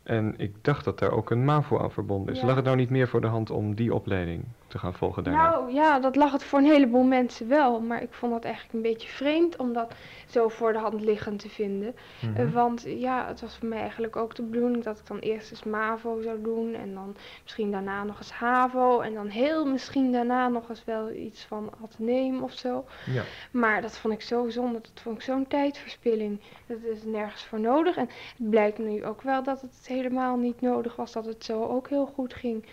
En 0.02 0.34
ik 0.36 0.64
dacht 0.64 0.84
dat 0.84 0.98
daar 0.98 1.10
ook 1.10 1.30
een 1.30 1.44
MAVO 1.44 1.78
aan 1.78 1.92
verbonden 1.92 2.34
is. 2.34 2.40
Ja. 2.40 2.46
Lag 2.46 2.56
het 2.56 2.64
nou 2.64 2.76
niet 2.76 2.90
meer 2.90 3.08
voor 3.08 3.20
de 3.20 3.26
hand 3.26 3.50
om 3.50 3.74
die 3.74 3.94
opleiding 3.94 4.44
te 4.76 4.82
gaan 4.82 4.94
volgen 4.94 5.24
daarna? 5.24 5.50
Nou 5.50 5.72
ja, 5.72 6.00
dat 6.00 6.16
lag 6.16 6.32
het 6.32 6.44
voor 6.44 6.58
een 6.58 6.64
heleboel 6.64 7.02
mensen 7.02 7.48
wel. 7.48 7.80
Maar 7.80 8.02
ik 8.02 8.12
vond 8.12 8.32
dat 8.32 8.44
eigenlijk 8.44 8.74
een 8.74 8.82
beetje 8.82 9.08
vreemd 9.08 9.56
om 9.56 9.72
dat 9.72 9.94
zo 10.26 10.48
voor 10.48 10.72
de 10.72 10.78
hand 10.78 11.00
liggend 11.00 11.40
te 11.40 11.48
vinden. 11.48 11.94
Mhm. 12.20 12.36
Eh, 12.36 12.52
want 12.52 12.82
ja, 12.86 13.26
het 13.26 13.40
was 13.40 13.56
voor 13.56 13.68
mij 13.68 13.78
eigenlijk 13.78 14.16
ook 14.16 14.34
de 14.34 14.42
bedoeling 14.42 14.84
dat 14.84 14.98
ik 14.98 15.06
dan 15.06 15.18
eerst 15.18 15.50
eens 15.50 15.64
MAVO 15.64 16.20
zou 16.20 16.42
doen. 16.42 16.74
En 16.74 16.94
dan 16.94 17.16
misschien 17.42 17.70
daarna 17.70 18.04
nog 18.04 18.18
eens 18.18 18.30
HAVO. 18.30 19.00
En 19.00 19.14
dan 19.14 19.26
heel 19.26 19.66
misschien 19.66 20.12
daarna 20.12 20.48
nog 20.48 20.68
eens 20.68 20.84
wel 20.84 21.10
iets 21.10 21.44
van 21.44 21.70
ateneum 21.84 22.42
of 22.42 22.52
zo. 22.52 22.84
Ja. 23.06 23.22
Maar 23.50 23.82
dat 23.82 23.98
vond 23.98 24.14
ik 24.14 24.22
zo 24.22 24.48
zonde, 24.48 24.80
dat 24.80 25.00
vond 25.02 25.16
ik 25.16 25.22
zo'n 25.22 25.46
tijdverspilling. 25.46 26.40
Dat 26.66 26.78
is 26.82 27.04
nergens 27.04 27.44
voor 27.44 27.60
nodig. 27.60 27.96
En 27.96 28.08
het 28.36 28.50
blijkt 28.50 28.78
nu 28.78 29.04
ook 29.04 29.22
wel 29.22 29.42
dat 29.42 29.60
het 29.60 29.86
helemaal 29.86 30.36
niet 30.36 30.60
nodig 30.60 30.96
was, 30.96 31.12
dat 31.12 31.24
het 31.24 31.44
zo 31.44 31.64
ook 31.64 31.88
heel 31.88 32.06
goed 32.06 32.34
ging. 32.34 32.64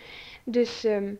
Dus, 0.44 0.84
ehm, 0.84 1.14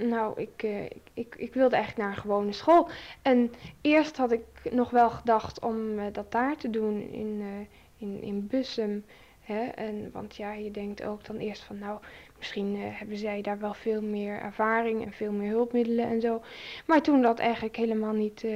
nou, 0.00 0.40
ik, 0.40 0.62
eh, 0.62 0.84
ik, 0.84 1.02
ik, 1.14 1.34
ik 1.38 1.54
wilde 1.54 1.76
eigenlijk 1.76 2.06
naar 2.06 2.16
een 2.16 2.22
gewone 2.22 2.52
school. 2.52 2.88
En 3.22 3.52
eerst 3.80 4.16
had 4.16 4.32
ik 4.32 4.44
nog 4.70 4.90
wel 4.90 5.10
gedacht 5.10 5.60
om 5.60 5.98
eh, 5.98 6.04
dat 6.12 6.32
daar 6.32 6.56
te 6.56 6.70
doen, 6.70 7.12
in, 7.12 7.40
eh, 7.40 8.06
in, 8.08 8.22
in 8.22 8.46
Bussum. 8.46 9.04
Hè? 9.40 9.64
En, 9.64 10.10
want 10.12 10.36
ja, 10.36 10.52
je 10.52 10.70
denkt 10.70 11.02
ook 11.02 11.24
dan 11.24 11.36
eerst 11.36 11.62
van, 11.62 11.78
nou, 11.78 12.00
misschien 12.38 12.76
hebben 12.80 13.16
zij 13.16 13.42
daar 13.42 13.58
wel 13.58 13.74
veel 13.74 14.02
meer 14.02 14.40
ervaring 14.40 15.04
en 15.04 15.12
veel 15.12 15.32
meer 15.32 15.50
hulpmiddelen 15.50 16.06
en 16.06 16.20
zo. 16.20 16.42
Maar 16.86 17.02
toen 17.02 17.22
dat 17.22 17.38
eigenlijk 17.38 17.76
helemaal 17.76 18.12
niet 18.12 18.46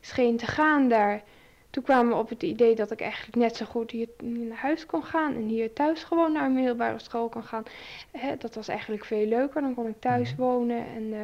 scheen 0.00 0.36
te 0.36 0.46
gaan 0.46 0.88
daar, 0.88 1.22
toen 1.70 1.82
kwamen 1.82 2.12
we 2.12 2.18
op 2.18 2.28
het 2.28 2.42
idee 2.42 2.74
dat 2.74 2.90
ik 2.90 3.00
eigenlijk 3.00 3.36
net 3.36 3.56
zo 3.56 3.64
goed 3.66 3.90
hier 3.90 4.08
naar 4.22 4.56
huis 4.58 4.86
kon 4.86 5.02
gaan 5.02 5.34
en 5.34 5.46
hier 5.46 5.72
thuis 5.72 6.04
gewoon 6.04 6.32
naar 6.32 6.44
een 6.44 6.54
middelbare 6.54 6.98
school 6.98 7.28
kon 7.28 7.42
gaan. 7.42 7.62
Hè, 8.10 8.36
dat 8.38 8.54
was 8.54 8.68
eigenlijk 8.68 9.04
veel 9.04 9.26
leuker, 9.26 9.60
dan 9.60 9.74
kon 9.74 9.86
ik 9.88 10.00
thuis 10.00 10.30
Mhm. 10.32 10.40
wonen 10.40 10.86
en... 10.86 11.12
eh, 11.12 11.20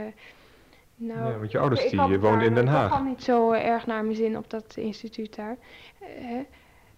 nou, 0.97 1.31
Ja, 1.33 1.39
want 1.39 1.51
je 1.53 1.59
ouders 1.59 1.85
ik 1.85 1.91
die 1.91 1.99
had 1.99 2.09
woonden 2.11 2.31
daar 2.39 2.43
in 2.49 2.55
Den 2.55 2.67
Haag. 2.67 2.93
al 2.93 3.03
niet 3.03 3.23
zo 3.23 3.53
eh, 3.53 3.67
erg 3.67 3.87
naar 3.87 4.05
mijn 4.05 4.17
zin 4.17 4.37
op 4.37 4.51
dat 4.51 4.77
instituut 4.77 5.35
daar. 5.37 5.57
Hè. 6.05 6.43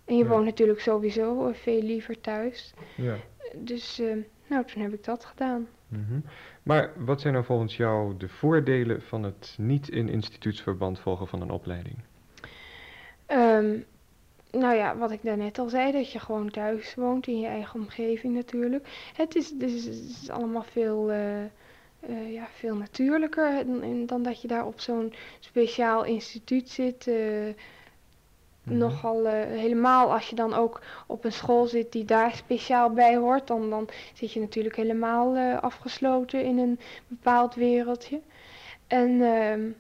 En 0.05 0.17
je 0.17 0.23
Ja. 0.25 0.29
woont 0.31 0.45
natuurlijk 0.45 0.81
sowieso 0.81 1.47
eh, 1.49 1.55
veel 1.55 1.83
liever 1.83 2.21
thuis. 2.21 2.75
Ja. 2.97 3.15
Dus, 3.55 4.03
nou, 4.47 4.65
toen 4.65 4.83
heb 4.83 4.93
ik 4.93 5.05
dat 5.05 5.25
gedaan. 5.25 5.69
Mhm. 5.89 6.19
Maar 6.63 6.93
wat 6.97 7.21
zijn 7.21 7.33
nou 7.33 7.45
volgens 7.45 7.77
jou 7.77 8.17
de 8.17 8.29
voordelen 8.29 9.03
van 9.03 9.23
het 9.23 9.55
niet 9.59 9.89
in 9.89 10.09
instituutsverband 10.09 10.99
volgen 11.01 11.27
van 11.27 11.41
een 11.41 11.51
opleiding? 11.51 11.97
Ehm, 13.57 13.79
nou 14.51 14.75
ja, 14.75 14.97
wat 14.97 15.11
ik 15.11 15.23
daarnet 15.23 15.59
al 15.59 15.69
zei, 15.69 15.93
dat 15.93 16.13
je 16.13 16.19
gewoon 16.19 16.51
thuis 16.51 16.95
woont 16.95 17.27
in 17.27 17.41
je 17.41 17.47
eigen 17.47 17.81
omgeving 17.81 18.35
natuurlijk. 18.35 18.89
Het 19.15 19.35
is, 19.37 19.51
het 19.51 19.63
is, 19.63 19.85
het 19.85 19.95
is 20.23 20.31
allemaal 20.31 20.63
veel, 20.63 21.11
eh, 21.11 21.45
eh, 21.45 22.33
ja, 22.33 22.47
veel 22.53 22.75
natuurlijker 22.75 23.67
dan, 23.67 24.07
dan 24.07 24.23
dat 24.23 24.43
je 24.43 24.49
daar 24.49 24.67
op 24.67 24.81
zo'n 24.81 25.13
speciaal 25.41 26.05
instituut 26.05 26.69
zit. 26.69 27.07
Mhm. 27.07 28.79
Nogal 28.79 29.27
helemaal 29.27 30.13
als 30.13 30.29
je 30.29 30.37
dan 30.37 30.55
ook 30.55 30.81
op 31.07 31.25
een 31.25 31.33
school 31.33 31.67
zit 31.67 31.93
die 31.93 32.05
daar 32.05 32.35
speciaal 32.35 32.91
bij 32.91 33.17
hoort, 33.17 33.47
dan, 33.47 33.71
dan 33.71 33.89
zit 34.15 34.33
je 34.33 34.41
natuurlijk 34.41 34.77
helemaal 34.77 35.37
afgesloten 35.61 36.45
in 36.45 36.59
een 36.59 36.79
bepaald 37.07 37.55
wereldje. 37.55 38.21
En 38.87 39.23
ehm, 39.23 39.71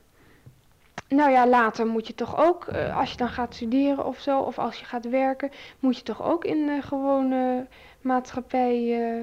nou 1.09 1.31
ja, 1.31 1.47
later 1.49 1.87
moet 1.87 2.07
je 2.07 2.15
toch 2.15 2.39
ook, 2.47 2.67
eh, 2.67 2.99
als 2.99 3.11
je 3.11 3.17
dan 3.17 3.29
gaat 3.29 3.55
studeren 3.55 4.05
of 4.07 4.19
zo, 4.19 4.41
of 4.41 4.59
als 4.59 4.79
je 4.79 4.85
gaat 4.85 5.09
werken, 5.09 5.51
moet 5.81 5.97
je 5.97 6.03
toch 6.03 6.23
ook 6.23 6.45
in 6.45 6.67
de 6.67 6.83
gewone 6.83 7.67
maatschappij 8.01 9.03
eh, 9.03 9.23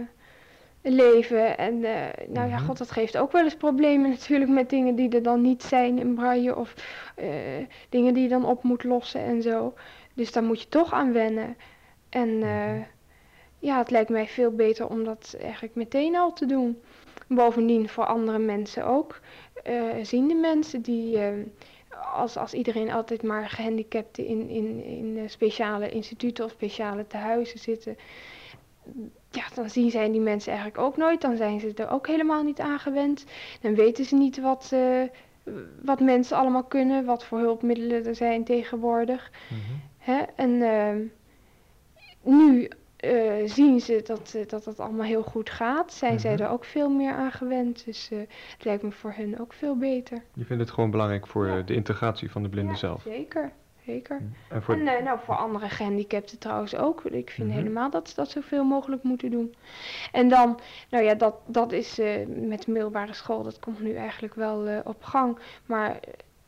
leven. 0.81 1.57
En 1.57 1.83
eh, 1.83 2.27
nou 2.27 2.49
ja, 2.49 2.55
Mhm. 2.57 2.65
god, 2.65 2.77
dat 2.77 2.91
geeft 2.91 3.17
ook 3.17 3.31
wel 3.31 3.43
eens 3.43 3.55
problemen 3.55 4.09
natuurlijk 4.17 4.51
met 4.51 4.69
dingen 4.69 4.95
die 4.95 5.09
er 5.09 5.23
dan 5.23 5.41
niet 5.41 5.63
zijn 5.63 5.99
in 5.99 6.13
braille 6.15 6.55
of 6.55 6.73
dingen 7.89 8.13
die 8.13 8.23
je 8.23 8.29
dan 8.29 8.45
op 8.45 8.63
moet 8.63 8.83
lossen 8.83 9.21
en 9.21 9.41
zo. 9.41 9.73
Dus 10.13 10.31
daar 10.31 10.43
moet 10.43 10.61
je 10.61 10.67
toch 10.69 10.93
aan 10.93 11.13
wennen. 11.13 11.57
En 12.09 12.37
Mhm. 12.37 12.81
ja, 13.59 13.77
het 13.77 13.91
lijkt 13.91 14.09
mij 14.09 14.27
veel 14.27 14.51
beter 14.51 14.87
om 14.89 15.03
dat 15.03 15.35
eigenlijk 15.41 15.75
meteen 15.75 16.15
al 16.15 16.33
te 16.33 16.45
doen. 16.45 16.81
Bovendien 17.27 17.89
voor 17.89 18.05
andere 18.05 18.39
mensen 18.39 18.85
ook. 18.85 19.19
eh 19.63 19.81
ziende 20.01 20.33
mensen 20.35 20.81
die, 20.81 21.17
als, 22.13 22.37
als 22.37 22.53
iedereen 22.53 22.91
altijd 22.91 23.23
maar 23.23 23.49
gehandicapten 23.49 24.25
in, 24.25 24.49
in, 24.49 24.83
in 24.83 25.17
eh, 25.17 25.23
speciale 25.27 25.89
instituten 25.89 26.45
of 26.45 26.51
speciale 26.51 27.07
tehuizen 27.07 27.59
zitten, 27.59 27.97
ja, 29.29 29.43
dan 29.53 29.69
zien 29.69 29.91
zij 29.91 30.11
die 30.11 30.21
mensen 30.21 30.51
eigenlijk 30.51 30.81
ook 30.83 30.97
nooit. 30.97 31.21
Dan 31.21 31.37
zijn 31.37 31.59
ze 31.59 31.73
er 31.75 31.89
ook 31.89 32.07
helemaal 32.07 32.43
niet 32.43 32.59
aan 32.59 32.79
gewend. 32.79 33.25
Dan 33.61 33.75
weten 33.75 34.05
ze 34.05 34.15
niet 34.15 34.41
wat, 34.41 34.69
eh, 34.73 35.01
wat 35.81 35.99
mensen 35.99 36.37
allemaal 36.37 36.63
kunnen, 36.63 37.05
wat 37.05 37.25
voor 37.25 37.39
hulpmiddelen 37.39 38.05
er 38.05 38.15
zijn 38.15 38.43
tegenwoordig. 38.43 39.31
Mhm. 39.49 39.59
Hè? 39.97 40.21
En 40.35 40.61
ehm, 40.61 41.01
nu 42.21 42.69
eh, 43.03 43.31
zien 43.49 43.79
ze 43.79 44.01
dat, 44.05 44.33
eh, 44.35 44.47
dat 44.47 44.63
dat 44.63 44.79
allemaal 44.79 45.05
heel 45.05 45.23
goed 45.23 45.49
gaat. 45.49 45.93
Zijn 45.93 46.19
zij 46.19 46.33
Mhm. 46.33 46.43
er 46.43 46.49
ook 46.49 46.65
veel 46.65 46.89
meer 46.89 47.13
aan 47.13 47.31
gewend. 47.31 47.85
Dus 47.85 48.09
eh, 48.11 48.17
het 48.55 48.65
lijkt 48.65 48.83
me 48.83 48.91
voor 48.91 49.11
hen 49.15 49.39
ook 49.39 49.53
veel 49.53 49.77
beter. 49.77 50.23
Je 50.33 50.45
vindt 50.45 50.61
het 50.63 50.71
gewoon 50.71 50.91
belangrijk 50.91 51.27
voor 51.27 51.47
Ja. 51.47 51.61
de 51.61 51.73
integratie 51.73 52.31
van 52.31 52.43
de 52.43 52.49
blinden 52.49 52.73
Ja, 52.73 52.79
zelf. 52.79 53.01
Zeker, 53.01 53.51
zeker. 53.85 54.21
En 54.49 54.63
voor, 54.63 54.73
En 54.75 54.87
eh, 54.87 55.03
nou, 55.03 55.19
voor 55.23 55.35
andere 55.35 55.69
gehandicapten 55.69 56.39
trouwens 56.39 56.75
ook. 56.75 57.03
Ik 57.03 57.29
vind 57.29 57.47
Mhm. 57.47 57.57
helemaal 57.57 57.89
dat 57.89 58.09
ze 58.09 58.15
dat 58.15 58.29
zoveel 58.29 58.63
mogelijk 58.63 59.03
moeten 59.03 59.31
doen. 59.31 59.55
En 60.11 60.29
dan, 60.29 60.59
nou 60.89 61.03
ja, 61.03 61.13
dat, 61.13 61.35
dat 61.45 61.71
is 61.71 61.97
met 62.27 62.61
de 62.65 62.71
middelbare 62.71 63.13
school, 63.13 63.43
dat 63.43 63.59
komt 63.59 63.79
nu 63.81 63.93
eigenlijk 63.95 64.33
wel 64.35 64.81
op 64.83 65.03
gang. 65.03 65.37
Maar 65.65 65.99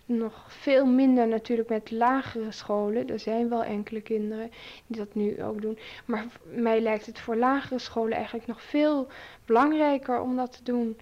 nog 0.06 0.46
veel 0.48 0.86
minder 0.86 1.28
natuurlijk 1.28 1.70
met 1.70 1.92
lagere 1.92 2.52
scholen. 2.52 3.08
Er 3.10 3.20
zijn 3.20 3.50
wel 3.50 3.64
enkele 3.64 4.02
kinderen 4.02 4.52
die 4.88 4.98
dat 4.98 5.16
nu 5.16 5.44
ook 5.44 5.62
doen. 5.62 5.78
Maar 6.06 6.26
mij 6.44 6.82
lijkt 6.82 7.06
het 7.06 7.20
voor 7.20 7.36
lagere 7.36 7.80
scholen 7.80 8.14
eigenlijk 8.18 8.48
nog 8.48 8.62
veel 8.62 9.08
belangrijker 9.46 10.20
om 10.22 10.36
dat 10.36 10.52
te 10.52 10.64
doen. 10.64 10.98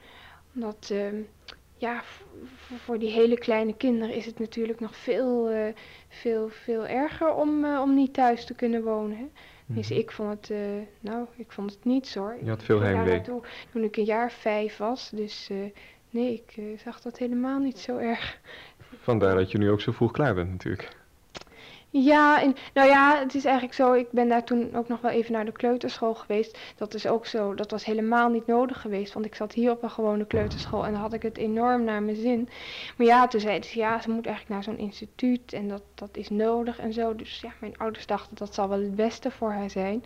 Omdat, 0.56 0.90
ehm, 0.92 1.16
ja, 1.78 2.02
voor 2.76 3.00
die 3.00 3.10
hele 3.12 3.38
kleine 3.38 3.76
kinderen 3.78 4.16
is 4.16 4.26
het 4.26 4.40
natuurlijk 4.40 4.80
nog 4.80 4.96
veel, 4.96 5.50
eh, 5.50 5.74
veel, 6.10 6.50
veel 6.50 6.88
erger 6.88 7.34
om, 7.34 7.66
eh, 7.66 7.82
om 7.82 7.94
niet 7.96 8.14
thuis 8.14 8.46
te 8.46 8.54
kunnen 8.56 8.84
wonen. 8.84 9.18
Hè? 9.18 9.26
Dus 9.66 9.90
Mhm. 9.90 10.00
ik 10.00 10.12
vond 10.12 10.30
het, 10.30 10.50
eh, 10.50 10.58
nou, 11.00 11.26
ik 11.36 11.52
vond 11.52 11.72
het 11.72 11.86
niets 11.86 12.16
hoor. 12.16 12.38
Je 12.44 12.50
had 12.50 12.64
veel 12.64 12.80
heimwee. 12.82 13.22
toen 13.72 13.84
ik 13.84 13.98
een 13.98 14.04
jaar 14.04 14.32
vijf 14.32 14.78
was. 14.78 15.10
Dus 15.10 15.50
nee, 16.10 16.34
ik 16.48 16.78
zag 16.84 17.02
dat 17.02 17.18
helemaal 17.18 17.60
niet 17.60 17.80
zo 17.80 17.98
erg. 17.98 18.40
Vandaar 19.02 19.36
dat 19.36 19.52
je 19.52 19.58
nu 19.58 19.70
ook 19.70 19.82
zo 19.82 19.92
vroeg 19.92 20.12
klaar 20.12 20.34
bent 20.34 20.52
natuurlijk. 20.52 21.02
Ja, 21.96 22.42
en, 22.42 22.56
nou 22.74 22.88
ja, 22.88 23.20
het 23.20 23.36
is 23.36 23.46
eigenlijk 23.46 23.76
zo. 23.76 23.94
Ik 23.94 24.12
ben 24.12 24.28
daar 24.28 24.44
toen 24.44 24.76
ook 24.76 24.88
nog 24.88 25.02
wel 25.02 25.12
even 25.12 25.32
naar 25.32 25.46
de 25.46 25.52
kleuterschool 25.52 26.16
geweest. 26.16 26.58
Dat 26.78 26.94
is 26.94 27.08
ook 27.08 27.26
zo. 27.26 27.54
Dat 27.54 27.72
was 27.72 27.86
helemaal 27.86 28.30
niet 28.30 28.48
nodig 28.48 28.82
geweest. 28.82 29.14
Want 29.14 29.26
ik 29.26 29.36
zat 29.36 29.54
hier 29.54 29.72
op 29.72 29.84
een 29.84 29.90
gewone 29.90 30.26
kleuterschool 30.26 30.86
en 30.86 30.92
dan 30.92 31.02
had 31.02 31.14
ik 31.14 31.22
het 31.22 31.38
enorm 31.38 31.84
naar 31.84 32.04
mijn 32.04 32.16
zin. 32.16 32.50
Maar 32.98 33.08
ja, 33.08 33.28
toen 33.28 33.40
zeiden 33.40 33.70
ze 33.70 33.78
ja, 33.80 34.02
ze 34.02 34.10
moet 34.10 34.26
eigenlijk 34.26 34.56
naar 34.56 34.64
zo'n 34.64 34.86
instituut 34.86 35.54
en 35.54 35.68
dat, 35.68 35.82
dat 35.96 36.18
is 36.18 36.30
nodig 36.30 36.80
en 36.80 36.94
zo. 36.94 37.16
Dus 37.16 37.42
ja, 37.42 37.52
mijn 37.60 37.78
ouders 37.78 38.06
dachten 38.06 38.36
dat 38.36 38.54
zal 38.54 38.70
wel 38.70 38.82
het 38.82 38.96
beste 38.96 39.32
voor 39.32 39.52
haar 39.52 39.70
zijn. 39.70 40.04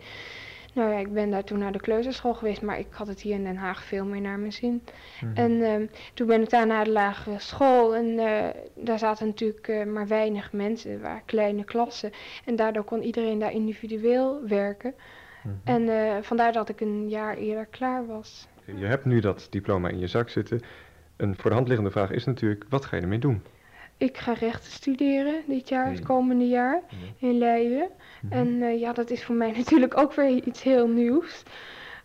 Nou 0.78 0.90
ja, 0.90 0.98
ik 0.98 1.12
ben 1.12 1.30
daar 1.30 1.44
toen 1.44 1.58
naar 1.58 1.72
de 1.72 1.80
kleuterschool 1.80 2.34
geweest, 2.34 2.62
maar 2.62 2.78
ik 2.78 2.86
had 2.90 3.06
het 3.06 3.20
hier 3.20 3.34
in 3.34 3.44
Den 3.44 3.56
Haag 3.56 3.84
veel 3.84 4.04
meer 4.04 4.20
naar 4.20 4.38
mijn 4.38 4.52
zin. 4.52 4.82
Mhm. 5.20 5.36
En 5.36 5.62
ehm, 5.62 5.86
toen 6.14 6.26
ben 6.26 6.42
ik 6.42 6.50
daar 6.50 6.66
naar 6.66 6.84
de 6.84 6.90
lagere 6.90 7.38
school 7.38 7.96
en 7.96 8.18
eh, 8.18 8.44
daar 8.74 8.98
zaten 8.98 9.26
natuurlijk 9.26 9.68
eh, 9.68 9.84
maar 9.84 10.06
weinig 10.06 10.52
mensen, 10.52 11.00
waren 11.00 11.22
kleine 11.24 11.64
klassen. 11.64 12.12
En 12.44 12.56
daardoor 12.56 12.84
kon 12.84 13.02
iedereen 13.02 13.38
daar 13.38 13.52
individueel 13.52 14.46
werken. 14.46 14.94
Mhm. 15.42 15.54
En 15.64 15.88
eh, 15.88 16.22
vandaar 16.22 16.52
dat 16.52 16.68
ik 16.68 16.80
een 16.80 17.08
jaar 17.08 17.36
eerder 17.36 17.66
klaar 17.66 18.06
was. 18.06 18.48
Je 18.64 18.86
hebt 18.86 19.04
nu 19.04 19.20
dat 19.20 19.46
diploma 19.50 19.88
in 19.88 19.98
je 19.98 20.06
zak 20.06 20.28
zitten. 20.28 20.60
Een 21.16 21.36
voor 21.36 21.50
de 21.50 21.56
hand 21.56 21.68
liggende 21.68 21.90
vraag 21.90 22.10
is 22.10 22.24
natuurlijk, 22.24 22.64
wat 22.68 22.84
ga 22.84 22.96
je 22.96 23.02
ermee 23.02 23.18
doen? 23.18 23.42
Ik 23.98 24.16
ga 24.16 24.32
rechten 24.32 24.72
studeren 24.72 25.42
dit 25.46 25.68
jaar, 25.68 25.90
het 25.90 26.04
komende 26.04 26.48
jaar, 26.48 26.82
in 27.18 27.38
Leiden. 27.38 27.88
Mhm. 28.22 28.32
En 28.32 28.62
eh, 28.62 28.80
ja, 28.80 28.92
dat 28.92 29.10
is 29.10 29.24
voor 29.24 29.34
mij 29.34 29.50
natuurlijk 29.56 29.96
ook 29.96 30.12
weer 30.12 30.30
iets 30.44 30.62
heel 30.62 30.88
nieuws. 30.88 31.42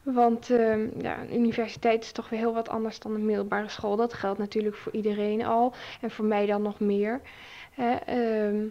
Want 0.03 0.49
ehm, 0.49 0.87
ja, 1.01 1.21
een 1.21 1.35
universiteit 1.35 2.03
is 2.03 2.11
toch 2.11 2.29
weer 2.29 2.39
heel 2.39 2.53
wat 2.53 2.69
anders 2.69 2.99
dan 2.99 3.13
een 3.15 3.25
middelbare 3.25 3.69
school. 3.69 3.95
Dat 3.95 4.13
geldt 4.13 4.39
natuurlijk 4.39 4.75
voor 4.75 4.91
iedereen 4.91 5.45
al. 5.45 5.73
En 6.01 6.11
voor 6.11 6.25
mij 6.25 6.45
dan 6.45 6.61
nog 6.61 6.79
meer. 6.79 7.21
Hè, 7.71 7.93
ehm, 7.95 8.65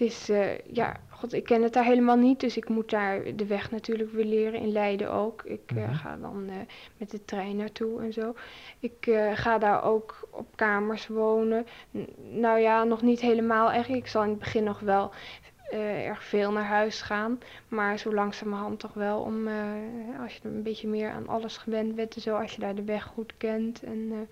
het 0.00 0.08
is, 0.08 0.28
eh, 0.28 0.58
ja, 0.58 0.96
god, 1.08 1.32
ik 1.32 1.44
ken 1.44 1.62
het 1.62 1.72
daar 1.72 1.84
helemaal 1.84 2.16
niet, 2.16 2.40
dus 2.40 2.56
ik 2.56 2.68
moet 2.68 2.90
daar 2.90 3.36
de 3.36 3.46
weg 3.46 3.70
natuurlijk 3.70 4.10
weer 4.12 4.24
leren, 4.24 4.60
in 4.60 4.72
Leiden 4.72 5.10
ook. 5.12 5.42
Ik 5.44 5.60
eh, 5.66 5.76
Mhm. 5.76 5.94
ga 5.94 6.16
dan 6.16 6.48
eh, 6.48 6.54
met 6.96 7.10
de 7.10 7.24
trein 7.24 7.56
naartoe 7.56 8.00
en 8.02 8.12
zo. 8.12 8.34
Ik 8.78 9.10
ga 9.34 9.58
daar 9.58 9.82
ook 9.84 10.28
op 10.30 10.46
kamers 10.56 11.06
wonen. 11.06 11.66
N- 11.96 12.08
nou 12.40 12.58
ja, 12.58 12.84
nog 12.84 13.02
niet 13.02 13.20
helemaal 13.20 13.70
echt. 13.72 13.88
Ik 13.88 14.06
zal 14.06 14.22
in 14.22 14.28
het 14.30 14.38
begin 14.38 14.64
nog 14.64 14.80
wel 14.80 15.10
erg 15.72 16.24
veel 16.24 16.52
naar 16.52 16.64
huis 16.64 17.02
gaan, 17.02 17.38
maar 17.68 17.98
zo 17.98 18.14
langzamerhand 18.14 18.78
toch 18.80 18.94
wel 18.94 19.20
om, 19.20 19.48
als 20.22 20.34
je 20.34 20.40
een 20.48 20.62
beetje 20.62 20.88
meer 20.88 21.10
aan 21.10 21.28
alles 21.28 21.56
gewend 21.56 21.94
bent 21.94 22.14
en 22.14 22.20
zo, 22.20 22.36
als 22.36 22.52
je 22.54 22.60
daar 22.60 22.74
de 22.74 22.84
weg 22.84 23.04
goed 23.04 23.32
kent. 23.36 23.82
En, 23.82 24.28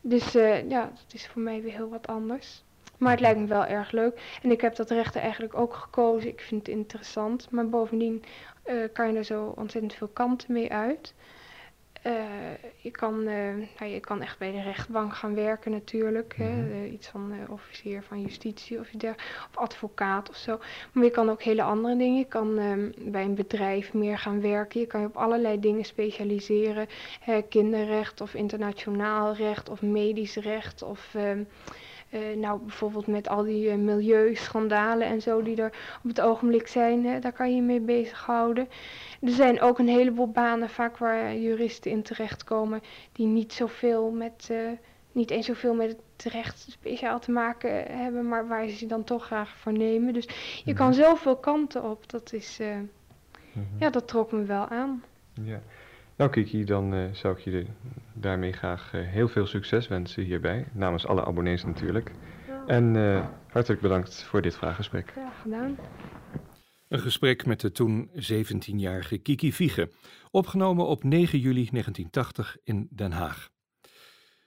dus 0.00 0.32
ja, 0.68 0.84
dat 0.84 1.12
is 1.12 1.26
voor 1.26 1.42
mij 1.42 1.62
weer 1.62 1.72
heel 1.72 1.88
wat 1.88 2.06
anders. 2.06 2.64
Maar 2.98 3.10
het 3.10 3.20
lijkt 3.20 3.40
me 3.40 3.46
wel 3.46 3.66
erg 3.66 3.90
leuk. 3.90 4.38
En 4.42 4.50
ik 4.50 4.60
heb 4.60 4.76
dat 4.76 4.90
rechten 4.90 5.20
eigenlijk 5.20 5.54
ook 5.54 5.74
gekozen. 5.74 6.28
Ik 6.28 6.40
vind 6.40 6.66
het 6.66 6.76
interessant. 6.76 7.50
Maar 7.50 7.68
bovendien 7.68 8.24
eh, 8.62 8.76
kan 8.92 9.12
je 9.12 9.18
er 9.18 9.24
zo 9.24 9.52
ontzettend 9.56 9.94
veel 9.94 10.08
kanten 10.08 10.52
mee 10.52 10.72
uit. 10.72 11.14
Eh, 12.02 12.12
je, 12.76 12.90
kan, 12.90 13.26
eh, 13.26 13.54
nou, 13.78 13.90
je 13.90 14.00
kan 14.00 14.22
echt 14.22 14.38
bij 14.38 14.52
de 14.52 14.62
rechtbank 14.62 15.14
gaan 15.14 15.34
werken 15.34 15.70
natuurlijk. 15.70 16.34
Hè? 16.36 16.50
Mhm. 16.50 16.84
Iets 16.84 17.08
van 17.08 17.32
officier 17.48 18.02
van 18.02 18.20
justitie 18.20 18.78
of, 18.78 18.88
of 19.02 19.56
advocaat 19.56 20.28
of 20.28 20.36
zo. 20.36 20.58
Maar 20.92 21.04
je 21.04 21.10
kan 21.10 21.30
ook 21.30 21.42
hele 21.42 21.62
andere 21.62 21.96
dingen. 21.96 22.18
Je 22.18 22.24
kan 22.24 22.58
ehm, 22.58 22.90
bij 22.98 23.24
een 23.24 23.34
bedrijf 23.34 23.92
meer 23.92 24.18
gaan 24.18 24.40
werken. 24.40 24.80
Je 24.80 24.86
kan 24.86 25.00
je 25.00 25.06
op 25.06 25.16
allerlei 25.16 25.60
dingen 25.60 25.84
specialiseren. 25.84 26.86
Kinderrecht 27.48 28.20
of 28.20 28.34
internationaal 28.34 29.34
recht 29.34 29.68
of 29.68 29.82
medisch 29.82 30.36
recht 30.36 30.82
of... 30.82 31.14
eh, 32.10 32.20
nou, 32.36 32.60
bijvoorbeeld 32.60 33.06
met 33.06 33.28
al 33.28 33.42
die 33.42 33.70
eh, 33.70 33.76
milieuschandalen 33.76 35.06
en 35.06 35.20
zo 35.22 35.42
die 35.42 35.56
er 35.62 35.72
op 36.02 36.08
het 36.08 36.20
ogenblik 36.20 36.66
zijn, 36.66 37.06
hè, 37.06 37.18
daar 37.18 37.32
kan 37.32 37.50
je 37.50 37.56
je 37.56 37.62
mee 37.62 37.80
bezighouden. 37.80 38.68
Er 39.20 39.30
zijn 39.30 39.60
ook 39.60 39.78
een 39.78 39.88
heleboel 39.88 40.30
banen 40.30 40.70
vaak 40.70 40.96
waar 40.98 41.36
juristen 41.36 41.90
in 41.90 42.02
terechtkomen 42.02 42.82
die 43.12 43.26
niet 43.26 43.52
zoveel 43.52 44.10
met, 44.10 44.48
eh, 44.50 44.58
niet 45.12 45.30
eens 45.30 45.46
zoveel 45.46 45.74
met 45.74 45.96
het 46.16 46.32
recht 46.32 46.66
speciaal 46.70 47.20
te 47.20 47.30
maken 47.30 47.84
hebben, 47.98 48.28
maar 48.28 48.48
waar 48.48 48.68
ze 48.68 48.86
dan 48.86 49.04
toch 49.04 49.24
graag 49.24 49.56
voor 49.56 49.72
nemen. 49.72 50.12
Dus 50.12 50.28
je 50.64 50.72
kan 50.72 50.88
Mhm. 50.88 50.96
zoveel 50.96 51.36
kanten 51.36 51.84
op. 51.90 52.10
Dat 52.10 52.32
is, 52.32 52.58
Mhm. 53.52 53.64
ja, 53.78 53.90
dat 53.90 54.08
trok 54.08 54.32
me 54.32 54.42
wel 54.44 54.68
aan. 54.68 55.02
Ja. 55.42 55.60
Nou 56.16 56.30
Kiki, 56.30 56.64
dan 56.64 56.94
eh, 56.94 57.12
zou 57.12 57.36
ik 57.36 57.44
je 57.44 57.66
daarmee 58.14 58.52
graag 58.52 58.94
eh, 58.94 59.00
heel 59.00 59.28
veel 59.28 59.46
succes 59.46 59.88
wensen 59.88 60.22
hierbij. 60.22 60.66
Namens 60.72 61.06
alle 61.06 61.24
abonnees 61.24 61.64
natuurlijk. 61.64 62.12
En 62.66 62.96
eh, 62.96 63.26
hartelijk 63.48 63.80
bedankt 63.80 64.22
voor 64.22 64.42
dit 64.42 64.56
vraaggesprek. 64.56 65.10
Graag 65.10 65.40
gedaan. 65.42 65.76
Een 66.88 67.00
gesprek 67.00 67.46
met 67.46 67.60
de 67.60 67.72
toen 67.72 68.10
17-jarige 68.14 69.18
Kiki 69.18 69.52
Viege, 69.52 69.90
opgenomen 70.30 70.86
op 70.86 71.04
9 71.04 71.38
juli 71.38 71.68
1980 71.70 72.56
in 72.64 72.88
Den 72.90 73.12
Haag. 73.12 73.48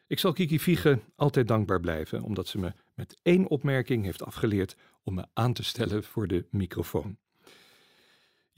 Ik 0.07 0.19
zal 0.19 0.33
Kiki 0.33 0.59
Viege 0.59 0.99
altijd 1.15 1.47
dankbaar 1.47 1.79
blijven, 1.79 2.21
omdat 2.21 2.47
ze 2.47 2.59
me 2.59 2.73
met 2.93 3.19
één 3.21 3.47
opmerking 3.47 4.03
heeft 4.03 4.25
afgeleerd 4.25 4.75
om 5.03 5.13
me 5.13 5.25
aan 5.33 5.53
te 5.53 5.63
stellen 5.63 6.03
voor 6.03 6.27
de 6.27 6.47
microfoon. 6.51 7.17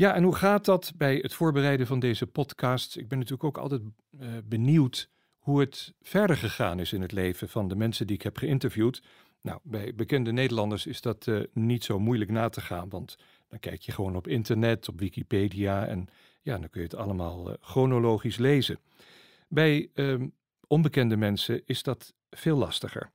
Ja, 0.02 0.16
en 0.16 0.24
hoe 0.24 0.36
gaat 0.36 0.66
dat 0.66 0.94
bij 0.98 1.16
het 1.16 1.34
voorbereiden 1.34 1.88
van 1.88 2.00
deze 2.00 2.28
podcast? 2.28 2.98
Ik 2.98 3.08
ben 3.08 3.18
natuurlijk 3.18 3.44
ook 3.44 3.58
altijd 3.58 3.82
eh, 4.20 4.28
benieuwd 4.44 5.10
hoe 5.40 5.60
het 5.60 5.94
verder 6.02 6.38
gegaan 6.38 6.80
is 6.80 6.94
in 6.94 7.02
het 7.02 7.12
leven 7.12 7.50
van 7.50 7.68
de 7.68 7.76
mensen 7.76 8.08
die 8.08 8.16
ik 8.16 8.22
heb 8.22 8.38
geïnterviewd. 8.38 9.04
Nou, 9.42 9.60
bij 9.64 9.96
bekende 9.96 10.32
Nederlanders 10.32 10.86
is 10.86 11.02
dat 11.02 11.28
eh, 11.28 11.40
niet 11.54 11.84
zo 11.84 12.00
moeilijk 12.00 12.32
na 12.32 12.50
te 12.50 12.62
gaan, 12.62 12.90
want 12.90 13.18
dan 13.48 13.60
kijk 13.60 13.82
je 13.82 13.92
gewoon 13.92 14.16
op 14.16 14.28
internet, 14.28 14.88
op 14.88 15.00
Wikipedia 15.00 15.88
en 15.88 16.08
ja, 16.42 16.58
dan 16.58 16.70
kun 16.70 16.82
je 16.82 16.88
het 16.88 16.98
allemaal 16.98 17.50
eh, 17.50 17.56
chronologisch 17.60 18.38
lezen. 18.38 18.80
Bij 19.48 19.90
ehm, 19.94 20.28
onbekende 20.68 21.18
mensen 21.18 21.62
is 21.66 21.84
dat 21.84 22.14
veel 22.30 22.58
lastiger. 22.58 23.12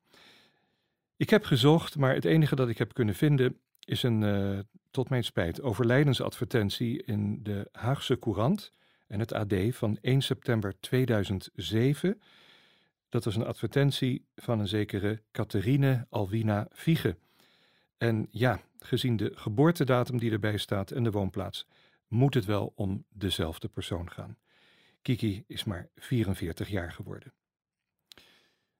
Ik 1.17 1.31
heb 1.31 1.45
gezocht, 1.45 1.97
maar 1.97 2.15
het 2.15 2.25
enige 2.25 2.57
dat 2.57 2.69
ik 2.69 2.79
heb 2.79 2.95
kunnen 2.95 3.15
vinden 3.15 3.61
is 3.87 4.03
een, 4.03 4.23
eh, 4.23 4.59
tot 4.91 5.09
mijn 5.09 5.25
spijt, 5.25 5.63
overlijdensadvertentie 5.63 7.03
in 7.03 7.43
de 7.43 7.69
Haagse 7.73 8.19
Courant 8.19 8.73
en 9.07 9.21
het 9.21 9.33
AD 9.33 9.55
van 9.71 9.99
1 10.01 10.23
september 10.23 10.81
2007. 10.81 12.21
Dat 13.09 13.25
was 13.25 13.37
een 13.37 13.47
advertentie 13.47 14.25
van 14.37 14.61
een 14.61 14.69
zekere 14.69 15.23
Catherine 15.33 16.07
Alwina 16.11 16.67
Viege. 16.71 17.17
En 17.99 18.29
ja, 18.31 18.61
gezien 18.79 19.17
de 19.17 19.33
geboortedatum 19.35 20.19
die 20.19 20.31
erbij 20.31 20.57
staat 20.57 20.91
en 20.91 21.03
de 21.03 21.11
woonplaats, 21.11 21.67
moet 22.09 22.35
het 22.35 22.45
wel 22.45 22.73
om 22.75 23.05
dezelfde 23.09 23.69
persoon 23.69 24.11
gaan. 24.11 24.37
Kiki 25.03 25.45
is 25.47 25.65
maar 25.65 25.89
44 25.97 26.69
jaar 26.69 26.93
geworden. 26.93 27.33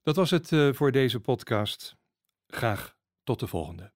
Dat 0.03 0.17
was 0.17 0.31
het 0.31 0.53
eh, 0.53 0.73
voor 0.73 0.93
deze 0.93 1.21
podcast. 1.21 1.97
Graag 2.47 2.97
tot 3.25 3.41
de 3.41 3.47
volgende. 3.47 3.93